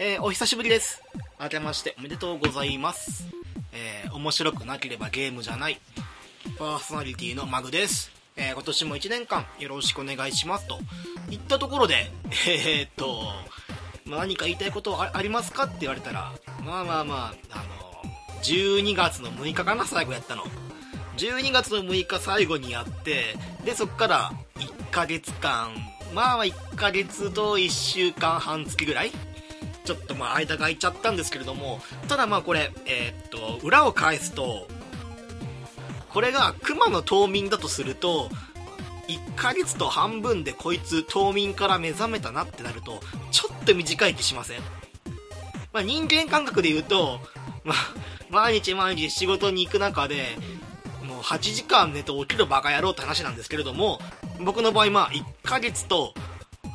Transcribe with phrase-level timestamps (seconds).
[0.00, 1.02] えー、お久しぶりです。
[1.40, 3.26] 明けましておめでとうございます。
[3.72, 5.80] えー、面白くなければゲームじゃない、
[6.56, 8.12] パーソナリティのマグです。
[8.36, 10.78] えー、今年も1年間よろしくお願いしますと。
[11.28, 12.12] 言ったところで、
[12.46, 13.24] えー、っと、
[14.04, 16.32] まあ何か言いたいことはありますかって言われたら、
[16.64, 20.44] まあまあまあ、あの、12月の6日かな、最後やったの。
[21.16, 23.34] 12月の6日最後にやって、
[23.64, 25.74] で、そっから1ヶ月間、
[26.14, 29.10] まあ1ヶ月と1週間半月ぐらい
[29.88, 34.68] ちょっとまあ間が空いちゃったんですけれども、ただまあこれ、えーっと、裏を返すと、
[36.10, 38.28] これが熊の冬眠だとすると、
[39.08, 44.60] 1ヶ月と半分でこいつ冬眠から目覚めたなってなると、ちょっと短い気しません？
[45.72, 47.20] まあ人間感覚で言うと、
[47.64, 47.76] まあ、
[48.28, 50.36] 毎日毎日仕事に行く中で、
[51.02, 54.00] もう8時間寝て起きるバカ野郎って話なんですけれども、
[54.44, 56.12] 僕の場合まあ1ヶ月と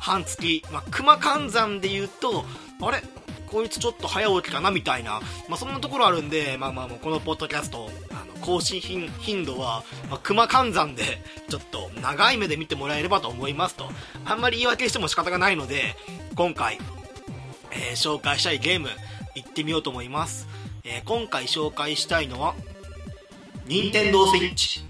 [0.00, 2.44] 半月、まあ熊換算で言うと、
[2.88, 3.02] あれ？
[3.46, 4.70] こいつちょっと早起きかな？
[4.70, 13.90] みたいな、まあそんなところあるんで、まあまあもうこのポッドキャスト、あの更新頻度は、まあ、熊換算で、 ちょっと長い目で見てもらえればと思いますと。
[14.24, 15.96] あんまり言い訳しても仕方がないので、
[16.34, 16.78] 今回、
[17.70, 18.88] えー紹介したいゲーム、
[19.34, 20.48] 行ってみようと思います。
[20.84, 22.54] えー今回紹介したいのは、
[23.66, 24.84] 任天堂スイッチ。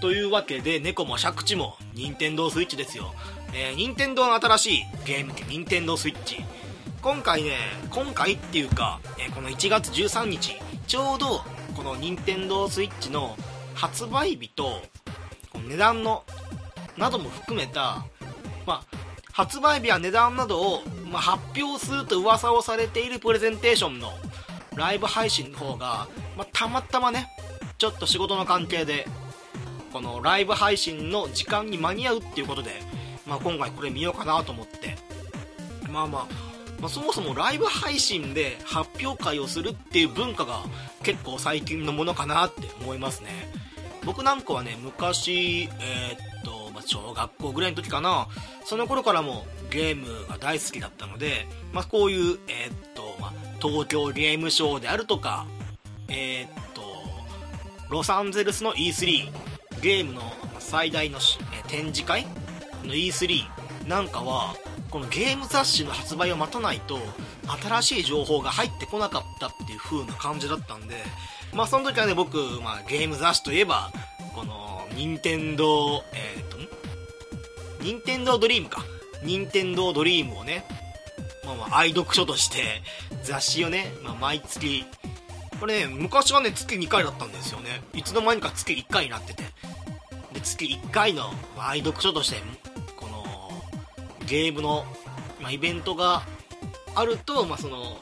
[0.00, 3.14] というわけで、猫も借地も任天堂スイッチですよ。
[3.54, 6.42] えー、任天堂の新しいゲーム機、任天堂スイッチ。
[7.02, 7.58] 今回ね、
[7.90, 10.54] 今回っていうか、えーこの1月13日、
[10.86, 11.42] ちょうど
[11.76, 13.36] この任天堂スイッチの
[13.74, 14.82] 発売日と、
[15.50, 16.24] この値段の、
[16.96, 18.04] なども含めた、
[18.66, 18.82] まあ、
[19.32, 24.12] 発売日や値段などを、まあ、発表すると噂をされているプレゼンテーションの
[24.76, 27.28] ライブ配信の方が、まあ、たまたまね、
[27.76, 29.06] ちょっと仕事の関係で、
[29.92, 32.91] このライブ配信の時間に間に合うっていうことで、
[33.32, 34.94] まあ、今回これ見ようかなと思って、
[35.90, 36.26] まあまあ、
[36.82, 40.64] まあ、そもそもライブ配信で発表会をするっていう文化が
[41.02, 43.30] 結構最近のものかなって思いますね。
[44.04, 48.28] 僕なんかはね、昔、えーっと、まあ、小学校ぐらいの時かな、
[48.66, 55.46] その頃からもゲームが大好きだったので、まあ、こういう、えーっと、まあ、東京ゲームショウであるとか、
[56.08, 56.82] えーっと、
[57.88, 59.32] ロサンゼルスの E3、
[59.80, 60.20] ゲームの
[60.58, 61.18] 最大の
[61.68, 62.26] 展示会
[62.86, 63.44] の E3
[63.88, 64.54] なんかは、
[64.90, 66.98] このゲーム雑誌の発売を待たないと、
[67.62, 70.96] 新しい情報が入ってこなかったっていう風な感じだったんで、
[71.52, 73.90] まあその時はね、僕、まあゲーム雑誌といえば、
[74.34, 76.58] この、任天堂、えーっと、
[77.82, 78.84] 任天堂ドリームか。
[79.24, 80.64] 任天堂ドリームをね、
[81.44, 82.82] まあまあ愛読書として、
[83.22, 84.84] 雑誌をね、まあ毎月、
[85.60, 87.82] これね、昔はね、月2回だったんですよね。
[87.94, 89.44] いつの間にか月1回になってて。
[90.32, 92.42] で、月1回の愛読書として、
[94.26, 94.84] ゲームの、
[95.40, 96.22] まあ、イベントが
[96.94, 97.98] あると、まあ、その、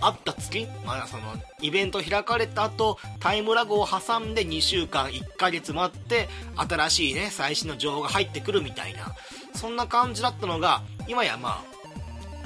[0.00, 1.22] あった月、まあ、その、
[1.60, 9.14] イベント開かれた後、タイムラグを挟んで2週間、1ヶ月待って、新しいね、最新の情報が入ってくるみたいな、
[9.54, 11.64] そんな感じだったのが、今やま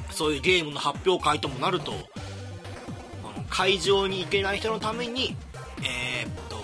[0.08, 1.92] あ、そういうゲームの発表会ともなると、
[3.50, 5.36] 会場に行けない人のために、
[5.82, 6.56] えーっと、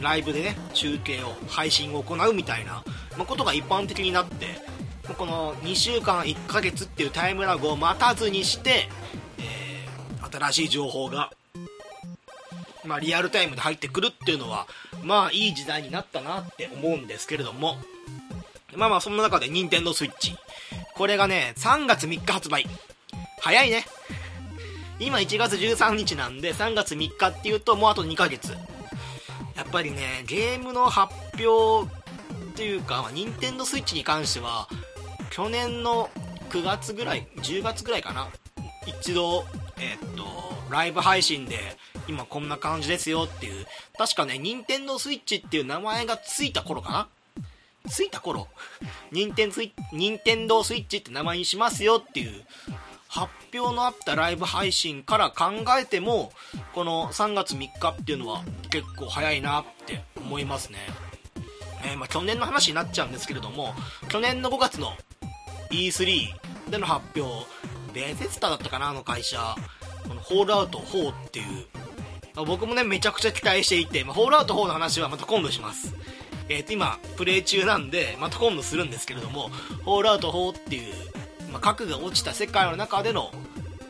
[0.00, 2.82] ライブでね、中継を、配信を行うみたいな、
[3.16, 4.60] ま、ことが一般的になって、
[5.16, 8.88] この2週間、1ヶ月っていうタイムラグを待たずにして、
[9.38, 9.70] えー
[10.30, 11.32] 新しい情報が、
[12.84, 14.66] まあ、リアルタイムで入ってくるっていうのは、
[15.02, 17.76] まあ、いい時代になったなって思うんですけれども、
[18.76, 20.36] まあまあ、そんな中で、任天堂スイッチ。
[20.94, 22.66] これがね、3月3日発売。
[23.40, 23.84] 早いね。
[25.00, 28.56] 今1月13日なんで、3月3日っていうと、もうあと2ヶ月。
[29.60, 34.68] やっぱりね、ゲームの発表っていうか、まあ、任天堂スイッチに関しては、
[35.28, 36.08] 去年の
[36.48, 38.28] 9月ぐらい、10月ぐらいかな。
[38.86, 39.44] 一度、
[39.76, 40.24] えーっと、
[40.70, 41.76] ライブ配信で、
[42.08, 43.66] 今こんな感じですよっていう、
[43.98, 47.08] 確かね、任天堂スイッチっていう名前がついた頃かな？
[47.86, 48.48] ついた頃？
[49.12, 52.46] 任天スイ任天堂スイッチって名前にしますよっていう
[53.10, 56.32] 発表のあったライブ配信から考えても
[56.74, 60.78] この3月3日っていうのは結構早いなって思いますね、
[61.84, 63.74] えーまあ、去年の話になっちゃうんですけれども
[64.08, 64.92] 去年の5月の
[65.70, 67.46] E3 での発表
[67.92, 69.56] ベゼスタだったかなあの会社。
[70.06, 71.66] このホールアウト4っていう。
[72.34, 75.94] ま僕もねめちゃくちゃ期待していて、まあ、ホールアウト4の話はまた今度します。
[76.48, 79.50] えー、と今プレイ中なんでまた今度するんですけれども
[79.84, 80.94] ホールアウト4っていう、
[81.50, 83.30] まあ、核が落ちた世界の中での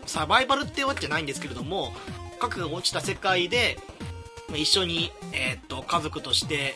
[0.06, 1.92] サバイバルってわけじゃないんですけれども
[2.38, 3.78] 核が落ちた世界で、
[4.48, 6.74] ま一緒に、えー、と家族として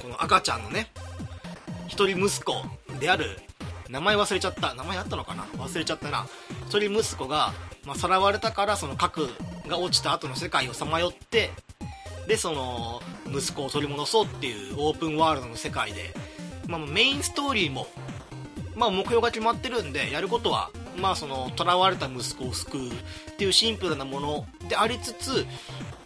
[0.00, 0.90] この赤ちゃんのね
[1.86, 2.54] 一人息子
[3.00, 3.38] である
[3.88, 4.74] 名前忘れちゃった。
[4.74, 5.44] 名前あったのかな？
[5.56, 6.26] 忘れちゃったな。
[6.66, 7.54] 一人息子が、
[7.86, 9.30] まあ、さらわれたからその核
[9.66, 11.50] が落ちた後の世界をさまよって
[12.26, 16.12] でその息子を取り戻そうっていうオープンワールドの世界で、
[16.66, 17.86] まあ、メインストーリーも、
[18.78, 22.92] まあ、目標が決まってるんでやることはまあその囚われた息子を救うっ
[23.36, 25.46] ていうシンプルなものでありつつ、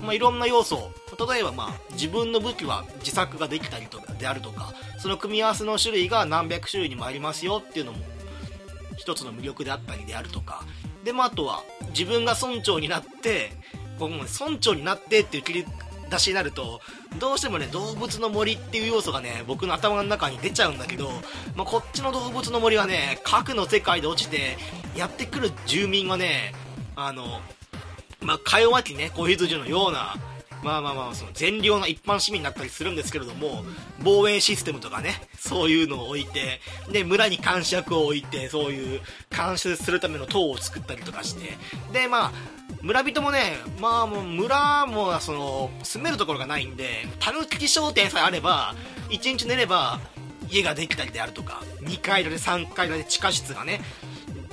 [0.01, 0.91] まあ、いろんな要素
[1.29, 7.99] 例えばまあ自分の武器は自作ができたりとかであるとかその組み合わせの種類が何百種類にもありますよっていうのも
[8.97, 10.65] 一つの魅力であったりであるとか。
[11.05, 13.51] でもあとは自分が村長になって
[13.99, 15.67] 僕も村長になってっていう切り
[16.13, 16.81] 出しになると
[17.19, 21.09] どうしてもね動物の森っていう要素がね僕の頭の中に出ちゃうんだけど、
[21.57, 24.57] まあ、こっちの動物の森はね核の世界で落ちて
[24.97, 26.55] やってくる住民がね
[26.95, 27.41] あの
[28.21, 30.15] まあ、か弱きね子羊のような
[30.63, 33.65] まあまあまあ、その善良な一般市民になったりするんですけれども、
[34.03, 36.61] 防衛システムとかね、そういうのを置いて、
[36.91, 39.01] で、村に監視役を置いて、そういう
[39.31, 41.57] 監視するための塔を作ったりとかして、
[41.93, 42.33] で、まあ、
[42.81, 48.75] 村人もね、まあもう村もその、住めるところがないんで、たぬき商店さえあれば、
[49.11, 50.01] 1日寝れば、
[50.49, 53.81] 家ができたりであるとか、2階建て、3階建て地下室がね、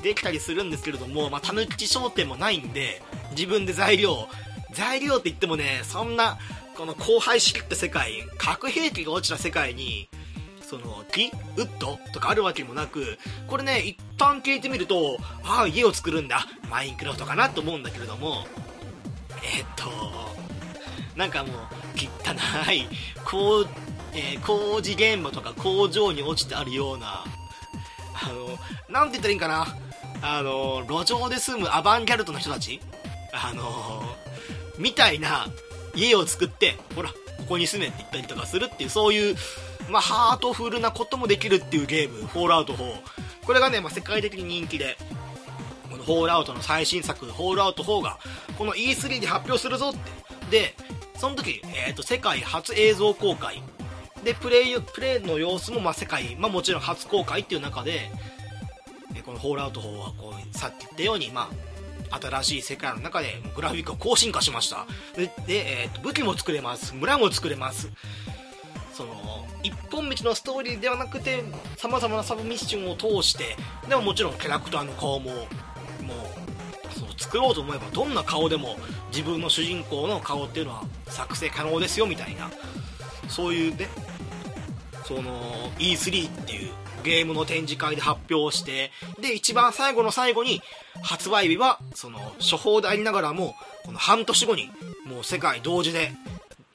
[0.01, 3.01] できたりするんですけれども、まあ、たぬき商店もないんで、
[3.31, 4.27] 自分で材料、
[4.73, 6.37] 材料って言ってもね、そんな、
[6.75, 10.09] この荒廃しきった世界、核兵器が落ちた世界に、
[10.61, 13.17] その、木ウッドとかあるわけもなく、
[13.47, 18.45] これね、一旦聞いてみると、ああ、家を作るんだ、マインクラフトかなと思うんだけれども、
[19.43, 19.89] え、っと、
[21.15, 21.55] なんかもう、
[21.95, 22.87] 汚い、
[23.25, 23.67] こう、
[24.13, 27.23] えー、工事現場とか工場に落ちてあるような、
[28.13, 28.57] あの、
[28.89, 29.75] なんて言ったらいいんかな、
[30.21, 32.79] あの、路上で住むアバンギャルトの人たち
[33.31, 34.03] あの
[34.79, 35.47] みたいな
[35.93, 37.15] 家を作って、ほら、こ
[37.47, 39.35] こに住めって言ったりとかするっていう、そういう、
[39.89, 42.93] まあ、ハートフルなこともできるっていうゲーム、フォールアウト4。
[43.45, 44.97] これがね、まあ、世界的に人気で、
[45.89, 48.19] このフォールアウトの最新作、フォールアウト4が、
[48.57, 49.99] この E3 で発表するぞって。
[50.49, 50.75] で、
[51.17, 53.61] その時、えっ、ー、と、世界初映像公開。
[54.23, 58.11] で、プレイ、プレイの様子も、まあ、世界、まあ、もちろん初公開っていう中で、
[59.25, 61.68] このフォールアウト4は、こう、さっき言ったように、まあ、
[62.09, 64.85] 新しい世界の中でグラフィックが高進化しました。
[65.15, 66.93] でで、えーと、武器も作れます。
[66.95, 67.89] 村も作れます。
[68.93, 71.43] その一本道のストーリーではなくて
[71.77, 73.55] さまざまなサブミッションを通して
[73.87, 75.45] でももちろんキャラクターの顔ももう
[76.99, 78.75] そう作ろうと思えばどんな顔でも
[79.11, 82.49] 自分の主人公の顔っていうのは作成可能ですよみたいな。
[83.29, 83.87] そういうね
[85.05, 86.71] その E3 っていう
[87.03, 90.61] ゲームの展示会で発表して、で、一番最後の最後に、
[91.01, 93.55] 発売日は、その、処方でありながらも、
[93.85, 94.69] この半年後に、
[95.05, 96.11] もう世界同時で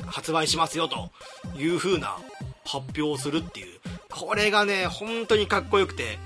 [0.06, 1.10] 発売しますよ、と
[1.56, 2.16] いう風な
[2.64, 3.80] 発表をするっていう。
[4.10, 6.18] これがね、本当にかっこよくて、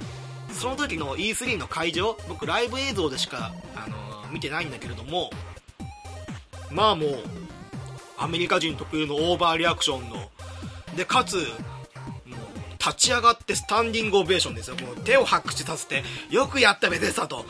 [0.52, 5.30] その時の E3 の会場、僕ライブ映像でしか、あのー、見てないんだけれども、
[6.70, 7.18] まあもう、
[8.18, 10.30] アメリカ人特有のオーバーリアクションの、
[10.96, 11.46] で、かつ、
[12.78, 14.76] 立ち上がってスタンディングオベーションですよ。
[14.76, 17.44] もう手を拍手させて、よくやったベゼスタと。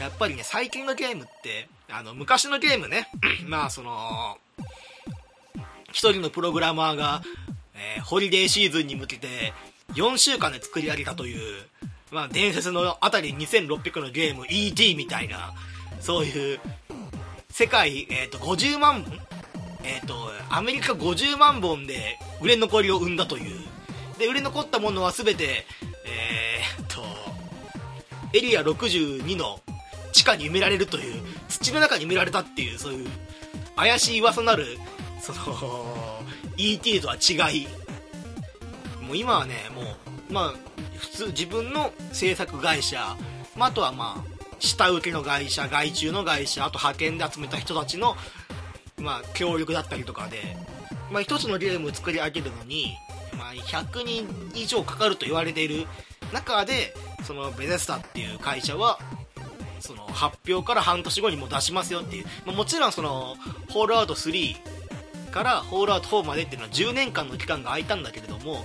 [0.00, 3.08] やっぱりね、最近のゲームって、あの、昔のゲームね、
[3.46, 4.38] まあその、
[5.92, 7.22] 一人のプログラマーが、
[7.74, 9.52] えー、ホリデーシーズンに向けて、
[9.94, 11.64] 4週間で作り上げたという、
[12.10, 15.54] まあ伝説のあたり2600のゲーム ET みたいな、
[16.00, 16.60] そういう、
[17.50, 19.18] 世界、えっ、ー、と、50万本、
[19.82, 20.14] えっ、ー、と、
[20.50, 23.66] アメリカ50万本で売れ残りを生んだという、
[24.18, 25.64] で売れ残ったものは全て
[26.04, 27.02] えー、っと
[28.36, 29.60] エリア62の
[30.12, 33.08] 地下に埋められるという土の中に埋められたっていうそういう
[33.76, 34.78] 怪しい噂のある
[35.20, 35.38] その
[36.56, 37.68] ET とは違い。
[39.08, 40.54] もう今はねもうまあ
[40.98, 43.16] 普通自分の制作会社、
[43.56, 48.16] まあ、あとはまあ下請けの会社外注の会社あと派遣で集めた人たちの
[48.98, 50.56] まあ協力だったりとかで
[51.10, 52.96] まあ一つのゲームを作り上げるのに
[53.38, 55.86] まあ、100人以上かかると言われている
[56.32, 58.98] 中でそのベゼスタっていう会社は
[59.80, 63.36] その発表から半年後にも出しますよっていう、まあ、もちろんその
[63.70, 64.56] ホールアウト3
[65.30, 68.64] からホールアウト4までっていうのは10年間の期間が空いたんだけれども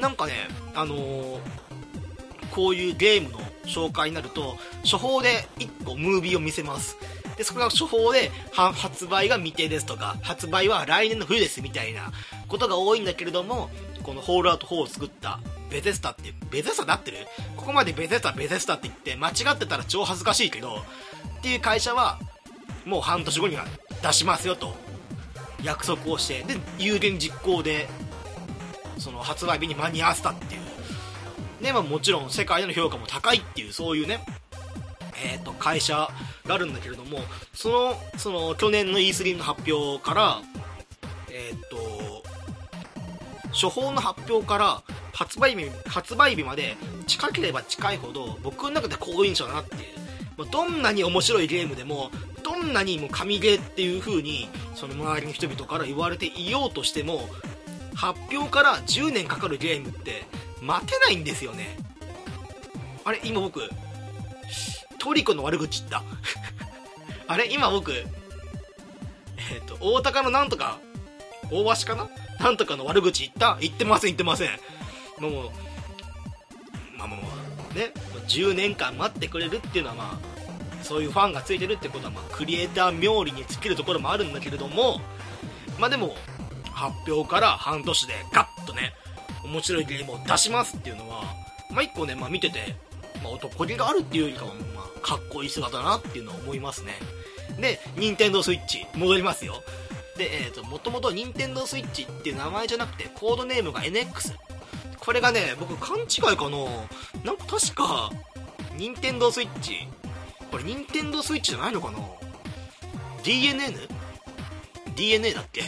[0.00, 0.32] なんかね
[0.74, 1.38] あのー、
[2.52, 4.56] こういうゲームの紹介になると
[4.90, 6.96] 処方で1個ムービーを見せます。
[7.36, 12.12] でそこが処方で発売が未定ですとか発売は来年の冬ですみたいな
[12.48, 13.70] ことが多いんだけれども
[14.02, 17.16] このホールアウト4を作ったベゼスタってベゼスタで合ってる？
[17.56, 20.76] ここまでベゼスタベゼスタって言って間違ってたら超恥ずかしいけど
[21.38, 22.18] っていう会社は
[22.84, 23.64] もう半年後には
[24.02, 24.74] 出しますよと
[25.62, 27.88] 約束をしてで有言実行で
[28.98, 30.60] その発売日に間に合わせたっていう。
[31.62, 34.20] で、まあ、もちろん世界での評価も高いっていうそういうね
[35.16, 36.08] えー、と会社
[36.46, 37.18] があるんだけれども
[37.52, 40.42] そのその去年の E3 の発表から
[41.30, 42.22] えっ、と
[43.60, 49.80] 処方の発表から発売日発売日まで近ければ近いほど僕の中で好印象だなっていう、
[50.36, 52.10] ま、どんなに面白いゲームでも
[52.42, 57.28] どんなにもう神ゲーっていう風にその周りの人々から言われていようとしても
[57.94, 60.24] 発表から10年かかるゲームって
[60.60, 61.78] 待てないんですよね。
[63.04, 63.60] あれ今僕
[65.04, 66.02] トリコの悪口言った。
[67.28, 67.52] あれ？
[67.52, 70.78] 今僕えっ、ー、と大高のなんとか
[71.50, 72.08] 大橋かな？
[72.40, 73.58] なんとかの悪口言った？
[73.60, 74.48] 言ってません言ってません。
[75.20, 75.50] もう
[76.96, 77.18] まあも
[77.72, 77.92] うね
[78.28, 85.02] 10年間待ってくれるっていうのはまあそういうファンがついてるってことはまあクリエイター冥利に尽きるところもあるんだけれども
[85.78, 86.16] まあでも
[86.72, 88.94] 発表から半年でガッとね
[89.44, 91.24] 面白いゲームを出しますっていうのは
[91.70, 92.76] まあ一個ね、まあ、見てて、
[93.22, 96.94] まあ、男気があるっていうよりかは、まあ、かっこいい姿だなっていうのは思いますね。
[97.60, 99.62] で任天堂スイッチ戻りますよ。
[100.16, 104.34] で、えーと、もともと任天堂スイッチっていう名前じゃなくてコードネームが NX
[104.98, 106.58] これがね僕勘違いかな。
[107.24, 108.10] なんか確か
[108.76, 109.88] 任天堂スイッチ
[110.50, 111.98] これ任天堂スイッチじゃないのかな
[113.22, 113.88] DNN?
[114.96, 115.62] DNA だっけ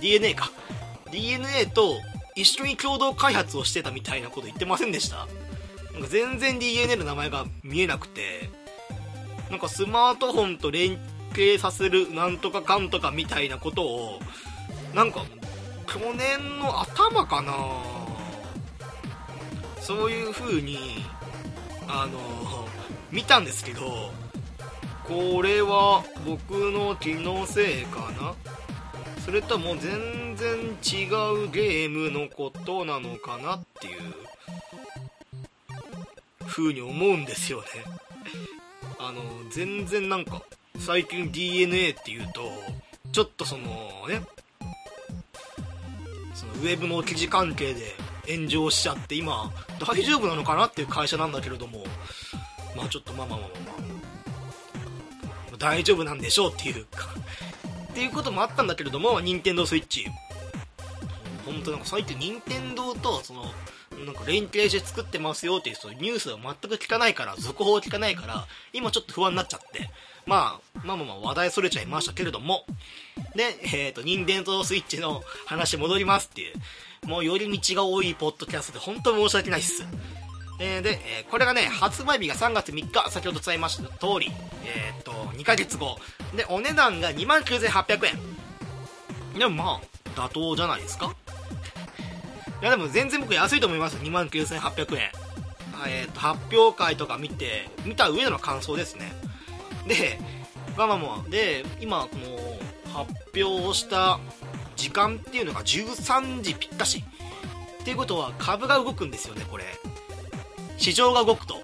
[0.00, 0.50] ？DNA か。
[1.10, 1.96] DNA と
[2.34, 5.26] 一緒に共同開発をしてたみたいなこと言ってませんでした？
[6.08, 8.50] 全然 DNA の名前が見えなくて
[9.50, 10.98] なんかスマートフォンと連
[11.32, 14.20] 携させるなんとかかんとかみたいなことを
[14.94, 15.24] なんか
[15.86, 17.54] 去年の頭かな
[19.80, 21.04] そういう風に
[21.88, 22.18] あの
[23.12, 24.10] 見たんですけど
[25.04, 28.34] これは僕の気のせいかな？
[29.24, 31.06] それとも全然違
[31.46, 34.14] うゲームのことなのかなっていう。
[36.46, 37.66] 風に思うんですよね
[38.98, 40.42] あの全然なんか
[40.78, 42.50] 最近 DNA っていうと
[43.12, 43.64] ちょっとその
[44.08, 44.22] ね
[46.34, 47.94] そのウェブの記事関係で
[48.28, 49.50] 炎上しちゃって今
[49.80, 51.84] 大丈夫なのかなっていう会社なんだけれども
[52.76, 53.54] まあちょっとまあまあまあま
[55.54, 57.08] あ大丈夫なんでしょうっていうか
[57.96, 60.04] っていうこともあったんだけれども、任天堂スイッチ。
[61.46, 63.46] 本当なんか最近任天堂とその
[64.04, 69.90] なんか連携して作ってますよっていうそのニュースを全く聞かないから続報を聞かないから今ちょっと不安になっちゃって
[70.26, 72.64] まあまあまあまあ話題それちゃいましたけれども
[73.34, 79.84] でえっ、ー、と任天堂スイッチの話戻りますっていうもう寄り道が多いポッドキャストで本当に申し訳ないっす
[80.58, 84.32] えー、で、えー、これがね、発売日が3月3日、先ほど伝えました通り、
[84.64, 85.98] えー、っと、2ヶ月後。
[86.34, 89.38] で、お値段が29,800円。
[89.38, 91.14] でもまあ、妥当じゃないですか
[92.62, 93.96] いやでも全然僕安いと思います。
[93.96, 95.10] 2万9800円。
[95.86, 99.12] えー、と、発表会とか見て、見た上での感想ですね。
[99.86, 100.18] で、
[100.76, 104.18] まあまあまあ、で、今、この、発表した
[104.74, 107.04] 時間っていうのが13時ぴったし。
[107.80, 109.64] っていうことは株が動くんですよね、これ。
[110.78, 111.62] 市場が動くと、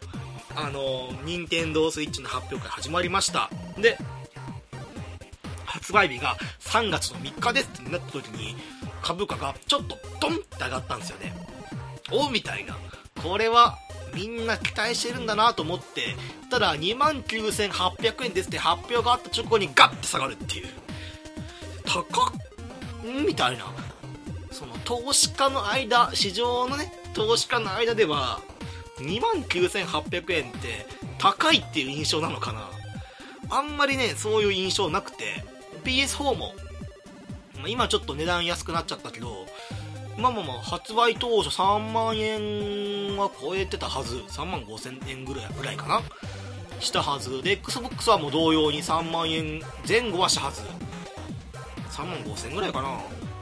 [0.54, 3.50] あの、任天堂スイッチの発表会始まりました。
[3.78, 3.98] で、
[5.72, 8.56] 発売日が3月の3日ですってなった時に、
[9.02, 11.34] 株価がちょっとドンって上がったんですよね。
[12.10, 12.76] おみたいな。
[13.22, 13.78] これは
[14.14, 16.14] みんな期待してるんだなと思って、
[16.50, 20.68] ただ29,800円ですって発表があった直後にガッて下がるっていう。
[21.86, 22.32] 高っ
[23.26, 23.64] みたいな。
[24.50, 28.40] その投資家の間、市場のね、投資家の間では、
[28.98, 30.86] 29,800円って
[31.18, 32.68] 高いっていう印象なのかな
[33.50, 35.44] あんまりねそういう印象なくて
[35.84, 36.54] PS4 も
[37.66, 39.46] 今ちょっと値段安くなっちゃったけど
[40.18, 44.16] まあまあまあ発売当初3万円は超えてたはず。
[44.16, 46.02] 3万5000円ぐらいぐらいかな。
[46.80, 47.42] したはず。
[47.42, 50.62] で XBOX はもう同様に3万円前後はしたはず。
[51.90, 52.98] 3万5000円ぐらいかな。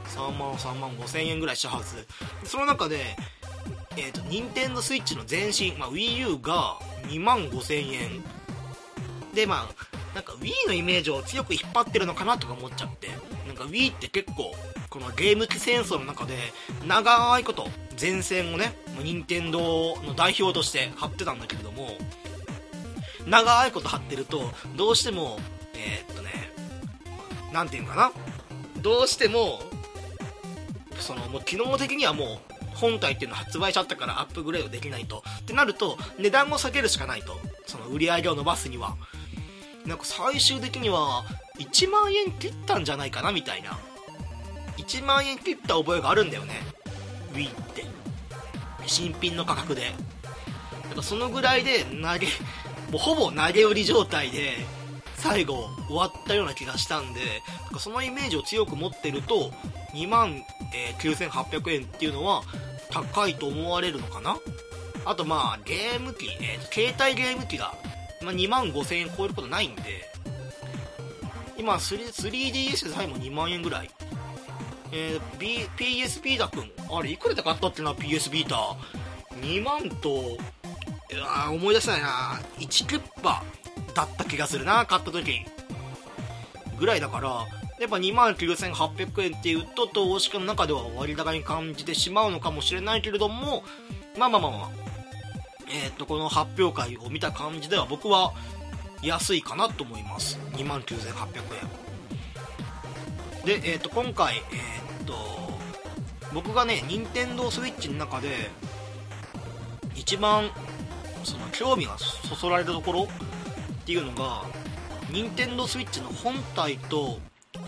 [0.06, 2.06] 3万3万5000円ぐらいしたはず。
[2.44, 3.16] その中で
[3.96, 6.78] えっ、ー、と、任天堂スイッチの前身、まあ、Wii U が
[7.08, 8.24] 2万5000円。
[9.34, 13.08] で、まあ、なんか Wii のイメージを強く引っ張ってるのかなとか思っちゃって、
[13.46, 14.54] なんか Wii って結構、
[14.88, 16.34] このゲーム機戦争の中で、
[16.86, 17.68] 長いこと、
[18.00, 21.90] 前線をね、任天堂の代表として張ってたんだけれども、
[23.26, 25.38] 長いこと張ってると、どうしても、
[25.74, 26.30] えー、っとね、
[27.52, 28.12] なんていうのかな、
[28.82, 29.60] どうしても、
[30.98, 32.50] その、もう機能的にはもう、
[32.80, 35.22] 本体っていうの発売しちゃったからアップグレードできないと。
[35.40, 37.38] ってなると値段を下げるしかないと。
[37.66, 38.96] その売り上げを伸ばすには。
[39.86, 41.24] なんか最終的には
[41.58, 43.78] 1万円切ったんじゃないかなみたいな。
[44.76, 46.54] 1万円切った覚えがあるんだよね。
[47.32, 47.84] Wii って。
[48.86, 49.92] 新品の価格で。
[50.84, 52.26] だからそのぐらいで投げ
[52.90, 54.56] もうほぼ投げ売り状態で
[55.14, 57.20] 最後終わったような気がしたんで
[57.78, 59.52] そのイメージを強く持ってると
[59.92, 60.42] 2万、
[60.74, 62.42] えー、9800円っていうのは
[62.90, 64.36] 高いと思われるのかな？
[65.04, 67.74] あとまあゲーム機、えー、携帯ゲーム機が、
[68.22, 69.82] まあ、2万5000円超えることないんで
[71.56, 73.90] 今 3DS でさえも2万円ぐらい、
[74.92, 78.76] えー、PSP だくんあれいくらで買ったってな PS ビータ
[79.36, 80.38] 2万と
[81.24, 82.40] あ思い出せないな。
[82.58, 83.42] 1クッパ
[83.94, 85.44] だった気がするな買った時。
[86.78, 87.46] ぐらいだから
[87.78, 93.62] やっぱ2万9800円っていうと投資家の中では割高に感じてしまうのかもしれないけれども
[94.18, 94.70] まあまあまあまあ
[95.72, 98.32] えっ、とこの発表会を見た感じでは僕は
[99.02, 100.38] 安いかなと思います。
[100.52, 101.38] 29,800
[103.44, 103.60] 円。
[103.60, 105.14] で、えっ、と今回えっ、と
[106.32, 108.50] 僕がね任天堂スイッチの中で
[109.94, 110.50] 一番
[111.24, 113.06] その興味がそそられたところっ
[113.84, 114.44] ていうのが
[115.10, 117.18] 任天堂スイッチの本体と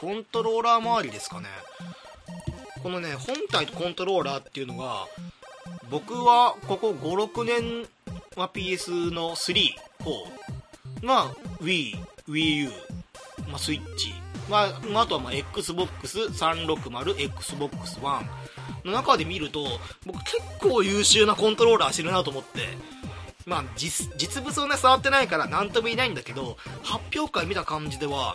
[0.00, 1.48] コントローラー周りですかね。
[2.82, 5.06] このね本体とコントローラーっていうのが
[5.90, 7.88] 僕はここ56年
[8.36, 9.54] は PS の3、
[10.00, 11.96] 4、まあ Wii、
[12.28, 12.70] WiiU、
[13.48, 14.14] まあ、スイッチ、
[14.48, 18.26] まあ、あとはまあ Xbox360、Xbox One
[18.84, 19.66] の中で見ると
[20.06, 22.60] 僕結構優秀なコントローラーしてるなと思って。
[23.46, 28.34] まあ実実物をね触ってないから何とも言えないんだけど発表会見た感じでは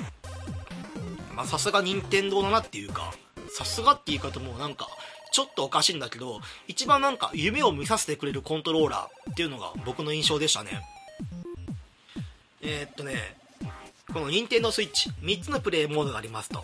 [1.34, 3.13] まさすが任天堂だなっていうか
[3.50, 4.88] さすがって言い方もなんか
[5.31, 10.81] ちょっとおかしいんだけど一番なんか夢を見させてくれるコントローラーっていうのが僕の印象でしたね。
[12.62, 13.38] えー、っとね
[14.13, 16.63] この任天堂スイッチ3つのプレイモードがありますと。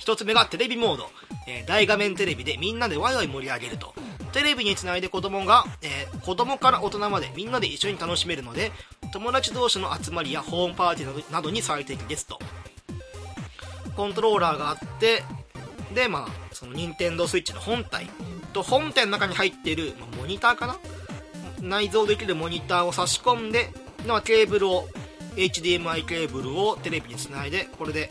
[0.00, 1.10] 1つ目がテレビモード、
[1.48, 3.94] えー、大画面テレビでみんなでワイワイ盛り上げると。
[4.32, 8.72] テレビにつないで子供が、えー、子供から大人までみんなで一緒に楽しめるので
[9.12, 12.38] 友達同士の集まりやホームパーティーなどに最適ですと。
[13.96, 15.22] コントローラーがあって
[15.94, 18.08] でまあその任天堂スイッチの本体
[18.52, 20.78] と本体の中に入っている、まあ、モニターかな？
[21.60, 23.70] 内蔵できるモニターを差し込んで、
[24.06, 24.88] まあ、ケーブルを
[25.36, 28.10] HDMI ケーブルをテレビにつないでこれで、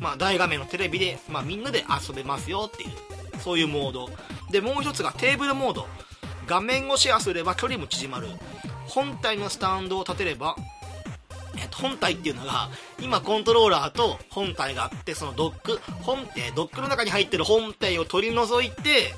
[0.00, 2.90] まあ、大画面のテレビで、まあ、みんなで遊べますよっていう
[3.40, 4.08] そういうモード。
[4.50, 5.86] でもう一つがテーブルモード。
[6.46, 8.26] 画面をシェアすれば距離も縮まる。
[8.86, 10.56] 本体のスタンドを立てれば、
[11.56, 12.68] えっと、本体っていうのが
[13.00, 19.14] 今コントローラーと本体があってそのドック本、えドックの中に入ってる本体を取り除いて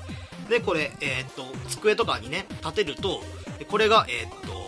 [0.49, 3.21] でこれ、えー、っと机とかにね立てると
[3.69, 4.63] これがえー、っと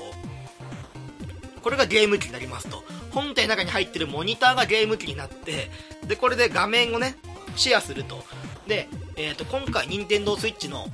[1.61, 2.83] これがゲーム機になりますと。
[3.11, 5.71] 本体の中に入ってるモニターがゲーム機になって
[6.05, 7.15] でこれで画面をね
[7.55, 8.23] シェアすると。
[8.67, 10.87] で、えー、と今回任天堂スイッチの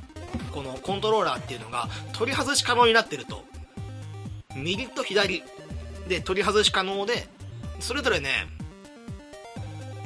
[0.52, 3.44] このコントローラーっていうのが取り外し可能になってると。
[4.56, 5.44] 右と左
[6.08, 7.28] で取り外し可能で
[7.80, 8.48] それぞれね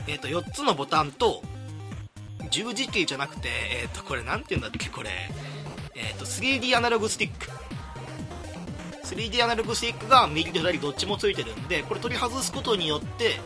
[0.07, 1.41] え、ー、と4つのボタンと
[2.51, 3.49] 十字キーじゃなくて
[3.83, 5.09] え、ー、とこれ何て言うんだっけこれ。
[5.95, 7.47] え、ー、と 3D アナログスティック。
[9.05, 13.39] 3D アナログスティックが右と左どっちもついてるんでこれ取り外すことによって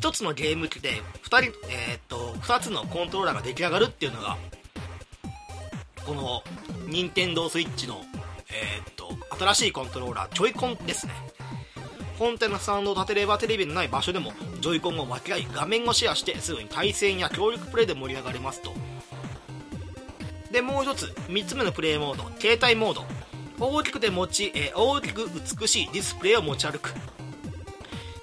[0.00, 4.36] 1つのゲーム機で2人、えー、っと2つのコントローラーが出来上がるっていうのが
[6.04, 6.42] この
[6.88, 8.02] 任天堂スイッチの、
[8.52, 11.12] えー、っと新しいコントローラージョイコンですね。
[12.18, 18.72] 本体のサウンドを立てればテレビのない場所でもジョイコンを分け合い画面をシェアしてすぐに対戦や協力プレイで盛り上がりますと。
[20.52, 23.04] でもう一つ3つ目のプレイモード携帯モード。
[23.58, 26.92] 大きくて持ち、えー、大きく美しいディスプレイを持ち歩く。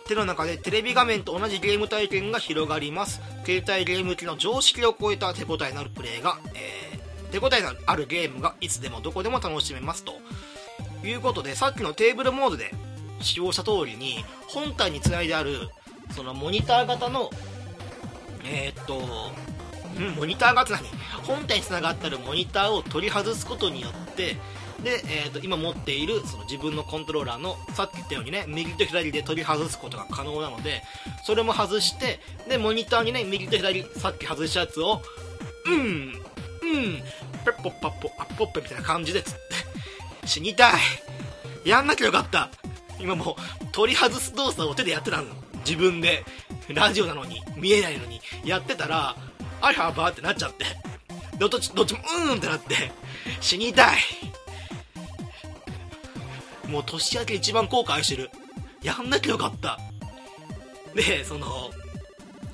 [0.08, 3.22] 手の中でテレビ画面と同じゲーム体験が広がります。
[3.46, 6.79] 携帯ゲーム機の常識を超えた手応えのあるプレイが、えー、
[7.32, 10.14] 手応えのあるゲームがいつでもどこでも楽しめますと
[11.06, 12.74] いうことでさっきのテーブルモードで
[13.22, 15.70] 使用した通りに本体につないである
[16.12, 17.30] そのモニター型の
[18.46, 19.00] えー、っと
[20.18, 20.88] モニター型何？
[21.24, 24.38] 本体につながってるモニターを取り外すことによって
[24.84, 30.82] で、えーと、今持っているその自分のコントローラーのさっき言ったようにね右と左で取り外すことが可能なので
[31.26, 35.02] それも外してでモニターにね右と左さっき外したやつを
[35.68, 36.14] うん
[36.72, 37.02] ん。
[37.46, 39.40] ペッポッパッポアッポッペみたいな感じでつって。
[40.28, 40.74] 死にたい。
[41.66, 42.50] やんなきゃよかった。
[43.00, 45.26] 今もう取り外す動作を手でやってたの。
[45.66, 46.24] 自分で。
[46.70, 47.42] ラジオなのに。
[47.56, 48.22] 見えないのに。
[48.44, 49.16] やってたら
[49.62, 50.66] あらばってなっちゃって。
[51.38, 52.92] どっちどっちもうーんってなって。
[53.42, 53.98] 死にたい。
[56.68, 58.30] もう年明け一番後悔してる。
[58.84, 59.80] やんなきゃよかった。
[60.94, 61.72] で、その、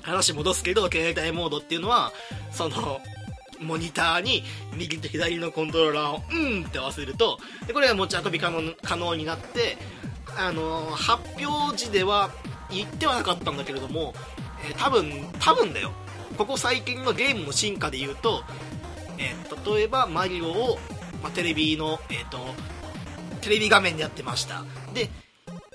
[0.02, 2.12] 話戻すけど、携帯モードっていうのは、
[2.52, 3.00] その、
[3.60, 4.42] モニターに
[4.74, 9.78] 右と左のコントローラーをうんって合わせるとでこれが持ち運び可能可能になって
[10.38, 12.30] あの発表時では
[12.70, 14.14] 言ってはなかったんだけれども、
[14.68, 15.92] えー、多分多分だよ。
[16.36, 18.42] ここ最近のゲームの進化で言うと、
[19.18, 20.78] えー、例えばマリオを、
[21.22, 22.38] まあ、テレビの、えーと、
[23.40, 24.64] テレビ画面でやってました。
[24.92, 25.08] で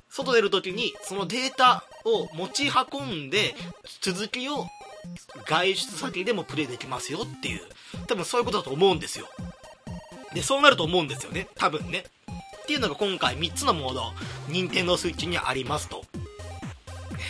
[0.08, 3.54] 外出るときにそのデータを持ち運んで
[4.02, 4.66] 続きを
[5.46, 7.60] 外出先でもプレイできますよっていう。
[8.06, 9.28] 多分そういうことだと思うんですよ。
[10.34, 11.48] でそうなると思うんですよね。
[11.54, 12.04] 多分ね。
[12.62, 14.12] っていうのが今回3つのモード。
[14.48, 16.04] 任天堂 switch にありますと。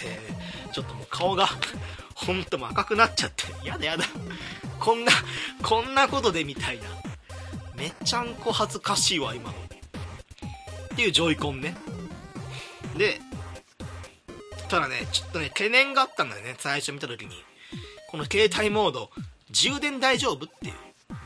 [0.05, 1.49] えー、ちょっともう顔が
[2.15, 3.45] ほんとも赤くなっちゃって。
[3.67, 4.05] やだやだ。
[4.79, 5.13] こんな
[5.63, 6.85] こんなことでみたいな。
[7.75, 9.57] めちゃんこ恥ずかしいわ今の。
[9.57, 11.75] っていうジョイコンね。
[12.97, 13.21] で
[14.69, 17.43] ただねちょっとね懸念があったんだよね最初見た時に。
[18.13, 19.09] この携帯モード
[19.51, 20.75] 充電大丈夫っていう。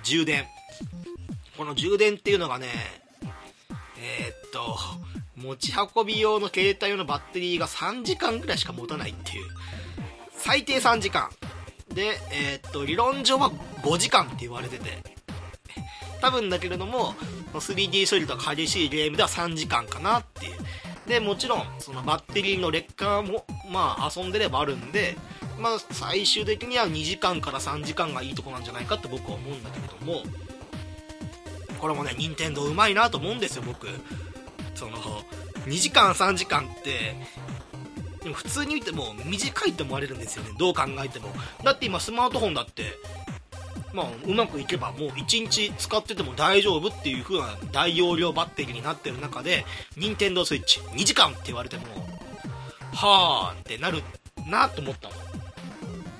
[0.04, 0.44] 充電。
[1.56, 2.68] この充電っていうのがね
[3.98, 4.78] えー、っと
[5.36, 9.46] 持ち運び用の携帯用のバッテリーが3時間ぐらいしか持たないっていう。
[10.30, 11.28] 最低3時間。
[11.92, 13.50] でえー、っと理論上は
[13.82, 15.02] 5時間って言われてて。
[16.20, 17.14] 多分だけれども
[17.52, 20.52] 3D 処理とか激しいゲームでは3時間かなっていう。
[21.06, 25.16] でもちろんそのバッテリーの劣化もまあ遊んでればあるんで
[25.58, 30.22] まあ、最終的には2時間から3時間がいいとこなんじゃないかって僕は思うんだけれども
[31.78, 33.86] これもね任天堂うまいなと思うんですよ僕。
[34.74, 34.98] その
[35.66, 37.14] 2時間3時間って
[38.22, 40.50] でも普通に見ても短いって思われるんですよね。
[40.58, 41.28] どう考えても。
[41.64, 42.82] だって今スマートフォンだって
[43.92, 49.64] まあ、うまくいけばもう1日使ってても大丈夫っていう風な大容量バッテリーになってる中で
[49.96, 51.84] 任天堂 switch 2時間って言われても
[52.92, 54.02] はあってなる
[54.46, 55.14] なと思ったの。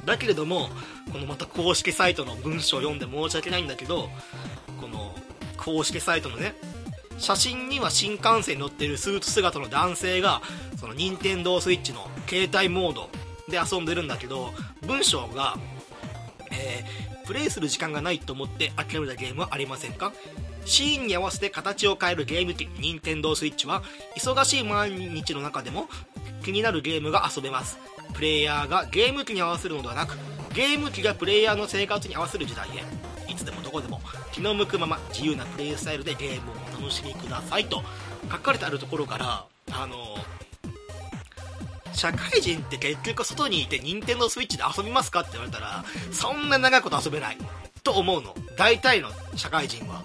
[0.04, 0.68] だけれども
[1.12, 4.08] このまた公式サイトの文章を読んで申し訳ないんだけど
[4.80, 5.14] この
[5.56, 6.54] 公式サイトのね
[7.18, 10.42] 写真には新幹線に乗ってるスーツ姿の男性が
[10.78, 13.08] その任天堂 switch の携帯モード
[13.48, 14.52] で遊んでるんだけど
[14.86, 15.56] 文章が、
[16.52, 20.12] えー、プレイする時間がないと思って諦めたゲームはありませんか？
[20.64, 23.82] シーンに合わせて形を変えるゲーム機任天堂 switch は。
[24.16, 25.88] 忙しい毎日の中でも
[26.44, 27.78] 気になるゲームが遊べます。
[28.14, 30.16] プレイヤーがゲーム機に合わせるのではなく
[30.54, 32.84] ゲーム機がプレイヤーの生活に合わせる時代へ。
[33.30, 34.00] いつでもどこでも
[34.32, 37.82] 気の向くまま自由なプレイスタイルでゲームをお楽しみくださいと
[38.30, 39.96] 書かれてあるところからあの
[41.96, 47.38] 社会人って結局外にいて任天堂 switch で遊びますかって言われたらそんな長いこと遊べない。
[47.82, 48.34] と思うの。
[48.56, 50.04] 大体の社会人は。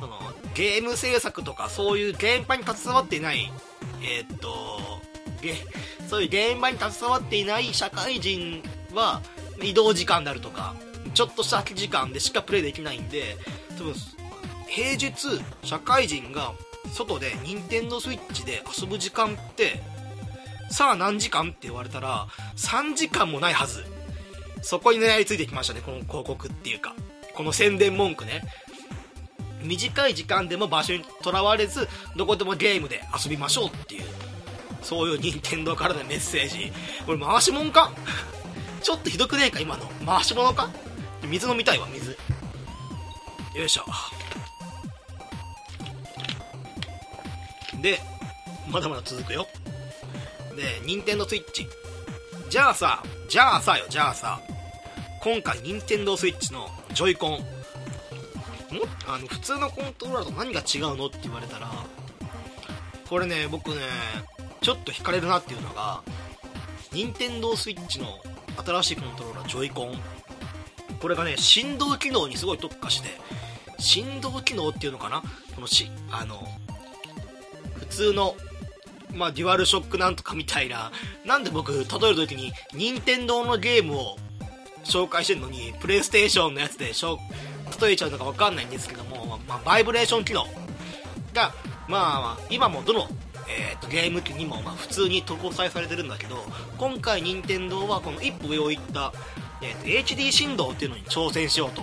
[0.00, 0.18] その
[0.54, 3.50] ゲーム制作とかそういう現場に携わっていない。
[4.02, 5.00] えー、っと
[5.40, 5.54] ゲ
[6.08, 8.62] そういう現場に携わっていない社会人
[8.94, 9.22] は
[9.62, 10.74] 移動時間であるとか
[11.12, 13.36] ちょっとした空き時間でしかプレイできないんで
[13.78, 13.94] 多分
[14.66, 15.12] 平日
[15.62, 16.52] 社会人が
[16.92, 19.80] 外で任天堂 switch で遊ぶ時間って
[20.74, 23.84] さあ何時間って言われたら3時間もないはず。
[24.60, 26.96] そこに狙いついてきましたねこの広告っていうか。
[27.32, 28.42] この宣伝文句ね。
[29.62, 34.04] 短い時間でも場所にとらわれずどこでもゲームで遊びましょうっていう。
[34.82, 36.72] そういう任天堂からのメッセージ。
[37.06, 37.92] これ回しもんか？
[38.82, 39.86] ちょっとひどくねえか今の。
[40.04, 40.70] 回し物か？
[41.22, 42.18] 水飲みたいわ水。
[43.56, 43.84] よいしょ。
[47.80, 48.00] で
[48.68, 49.46] まだまだ続くよ。
[50.54, 51.66] で任天堂スイッチ
[52.48, 54.40] じゃあさじゃあさよじゃあさ。
[55.22, 57.38] 今回任天堂スイッチのジョイコンも
[59.08, 61.06] あの普通のコントローラーと何が違うの？
[61.06, 61.70] って言われたら
[63.08, 63.76] これね僕ね
[64.60, 66.02] ちょっと惹かれるなっていうのが
[66.92, 68.18] 任天堂 switch の
[68.62, 69.94] 新しいコントローラージョイコン
[71.00, 73.08] これがね振動機能にすごい特化して
[73.78, 75.22] 振動機能っていうのかな？
[75.54, 76.46] このしあの
[77.78, 78.34] 普通の
[79.14, 80.90] まあ、デュアルショックなんとかみたいな。
[81.24, 84.16] なんで僕例える時に任天堂のゲームを
[84.84, 86.92] 紹介してるのにプレイステーションのやつで
[87.80, 90.46] 例えちゃうのか分かんないんですけども、まあ、バイブレーション機能。
[91.32, 91.52] が、
[91.88, 93.08] まあ、今もどの
[93.46, 96.46] えーと、ゲーム機にもま普通に搭載されてるんだけど
[96.78, 99.12] 今回任天堂はこの一歩上を行った、
[99.60, 101.82] えーと、HD 振動っていうのに挑戦しようと。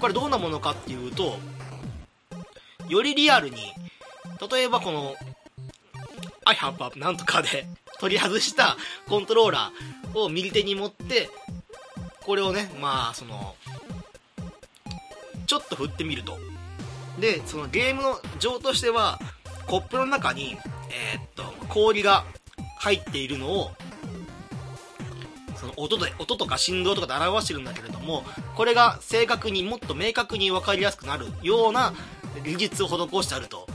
[0.00, 1.38] これどんなものかっていうと
[2.88, 3.56] よりリアルに
[4.50, 5.14] 例えばこの
[6.48, 7.66] I have a なんとかで
[8.00, 11.28] 取り外したコントローラーを右手に持って
[12.22, 13.54] これをねまあその
[15.46, 16.38] ちょっと振ってみると。
[17.20, 19.18] でそのゲームの情としては
[19.66, 20.56] コップの中に
[20.90, 22.24] えー、っと氷が
[22.78, 23.72] 入っているのを
[25.56, 28.22] その音で音とか振動とかで表してるんだけれども
[28.54, 31.92] これが正確にもっと明確に分かりやすくなるような
[32.44, 33.66] 技術を施してあると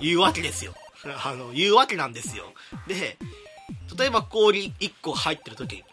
[0.00, 0.74] いうわけですよ。
[1.24, 2.52] あのいうわけなんですよ。
[2.86, 3.16] で
[3.96, 5.84] 例えば氷1個入ってる時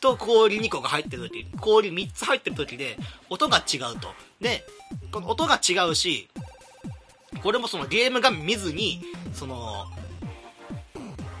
[0.00, 4.14] と氷2個が入ってる時氷3つ入ってる時で音が違うと。
[4.40, 4.64] で
[5.10, 6.28] この音が違うし
[7.42, 9.86] これもそのゲーム画面見ずにその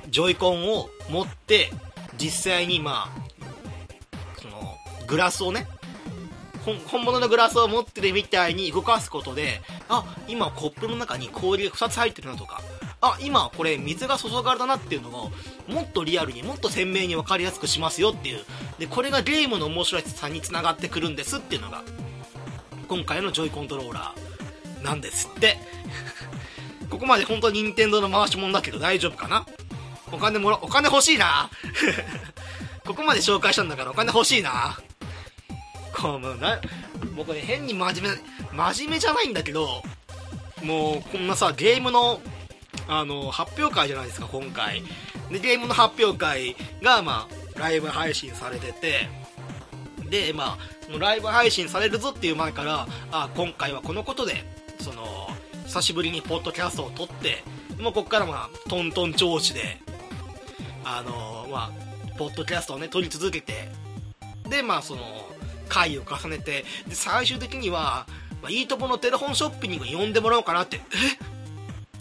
[0.08, 1.70] ジョイコンを持って
[2.18, 5.66] 実際にまあそのグラスをね
[6.86, 12.62] 本物のグラスを持ってるみたいに動かすことであ今コップの中に氷が2つ入ってるなとか
[13.06, 15.30] あ今これ水が注がれたなっていうのを
[15.68, 18.44] もっとリアルにもっと鮮明に分かりやすくしますよっていう。
[18.78, 21.82] でこれがゲームの面白さにつながってくるんですっていうのが
[22.88, 25.58] 今回のジョイコントローラーなんですって。
[26.90, 29.46] ここまで本当に任天堂の回し物だけど大丈夫かな？
[30.12, 31.50] お金もらお金欲しいな？
[32.86, 34.78] ここまで紹介したんだからお金欲しいな？
[35.92, 36.60] こうな
[37.16, 38.18] 僕ね変に真面目
[38.72, 39.82] 真面目じゃないんだけど
[40.62, 42.20] もうこんなさゲームの
[42.88, 44.82] あの発表会じゃないですか今回。
[45.30, 49.08] でゲームの発表会がまあライブ配信されてて。
[50.10, 54.44] でまあそのライブ配信されるぞっていう前からあ今回はこのことで
[54.78, 55.28] その
[55.66, 57.42] 久しぶりにポッドキャストを撮って
[57.80, 59.78] もうこっからまあトントン調子で
[60.84, 63.68] あのまあポッドキャストをね撮り続けて
[64.48, 65.00] でまあその
[65.68, 68.06] 回を重ねてで最終的には、
[68.42, 70.76] まあ、いいとこのテレフォンショッピングに呼んでもらおうかなって。
[70.76, 70.80] え？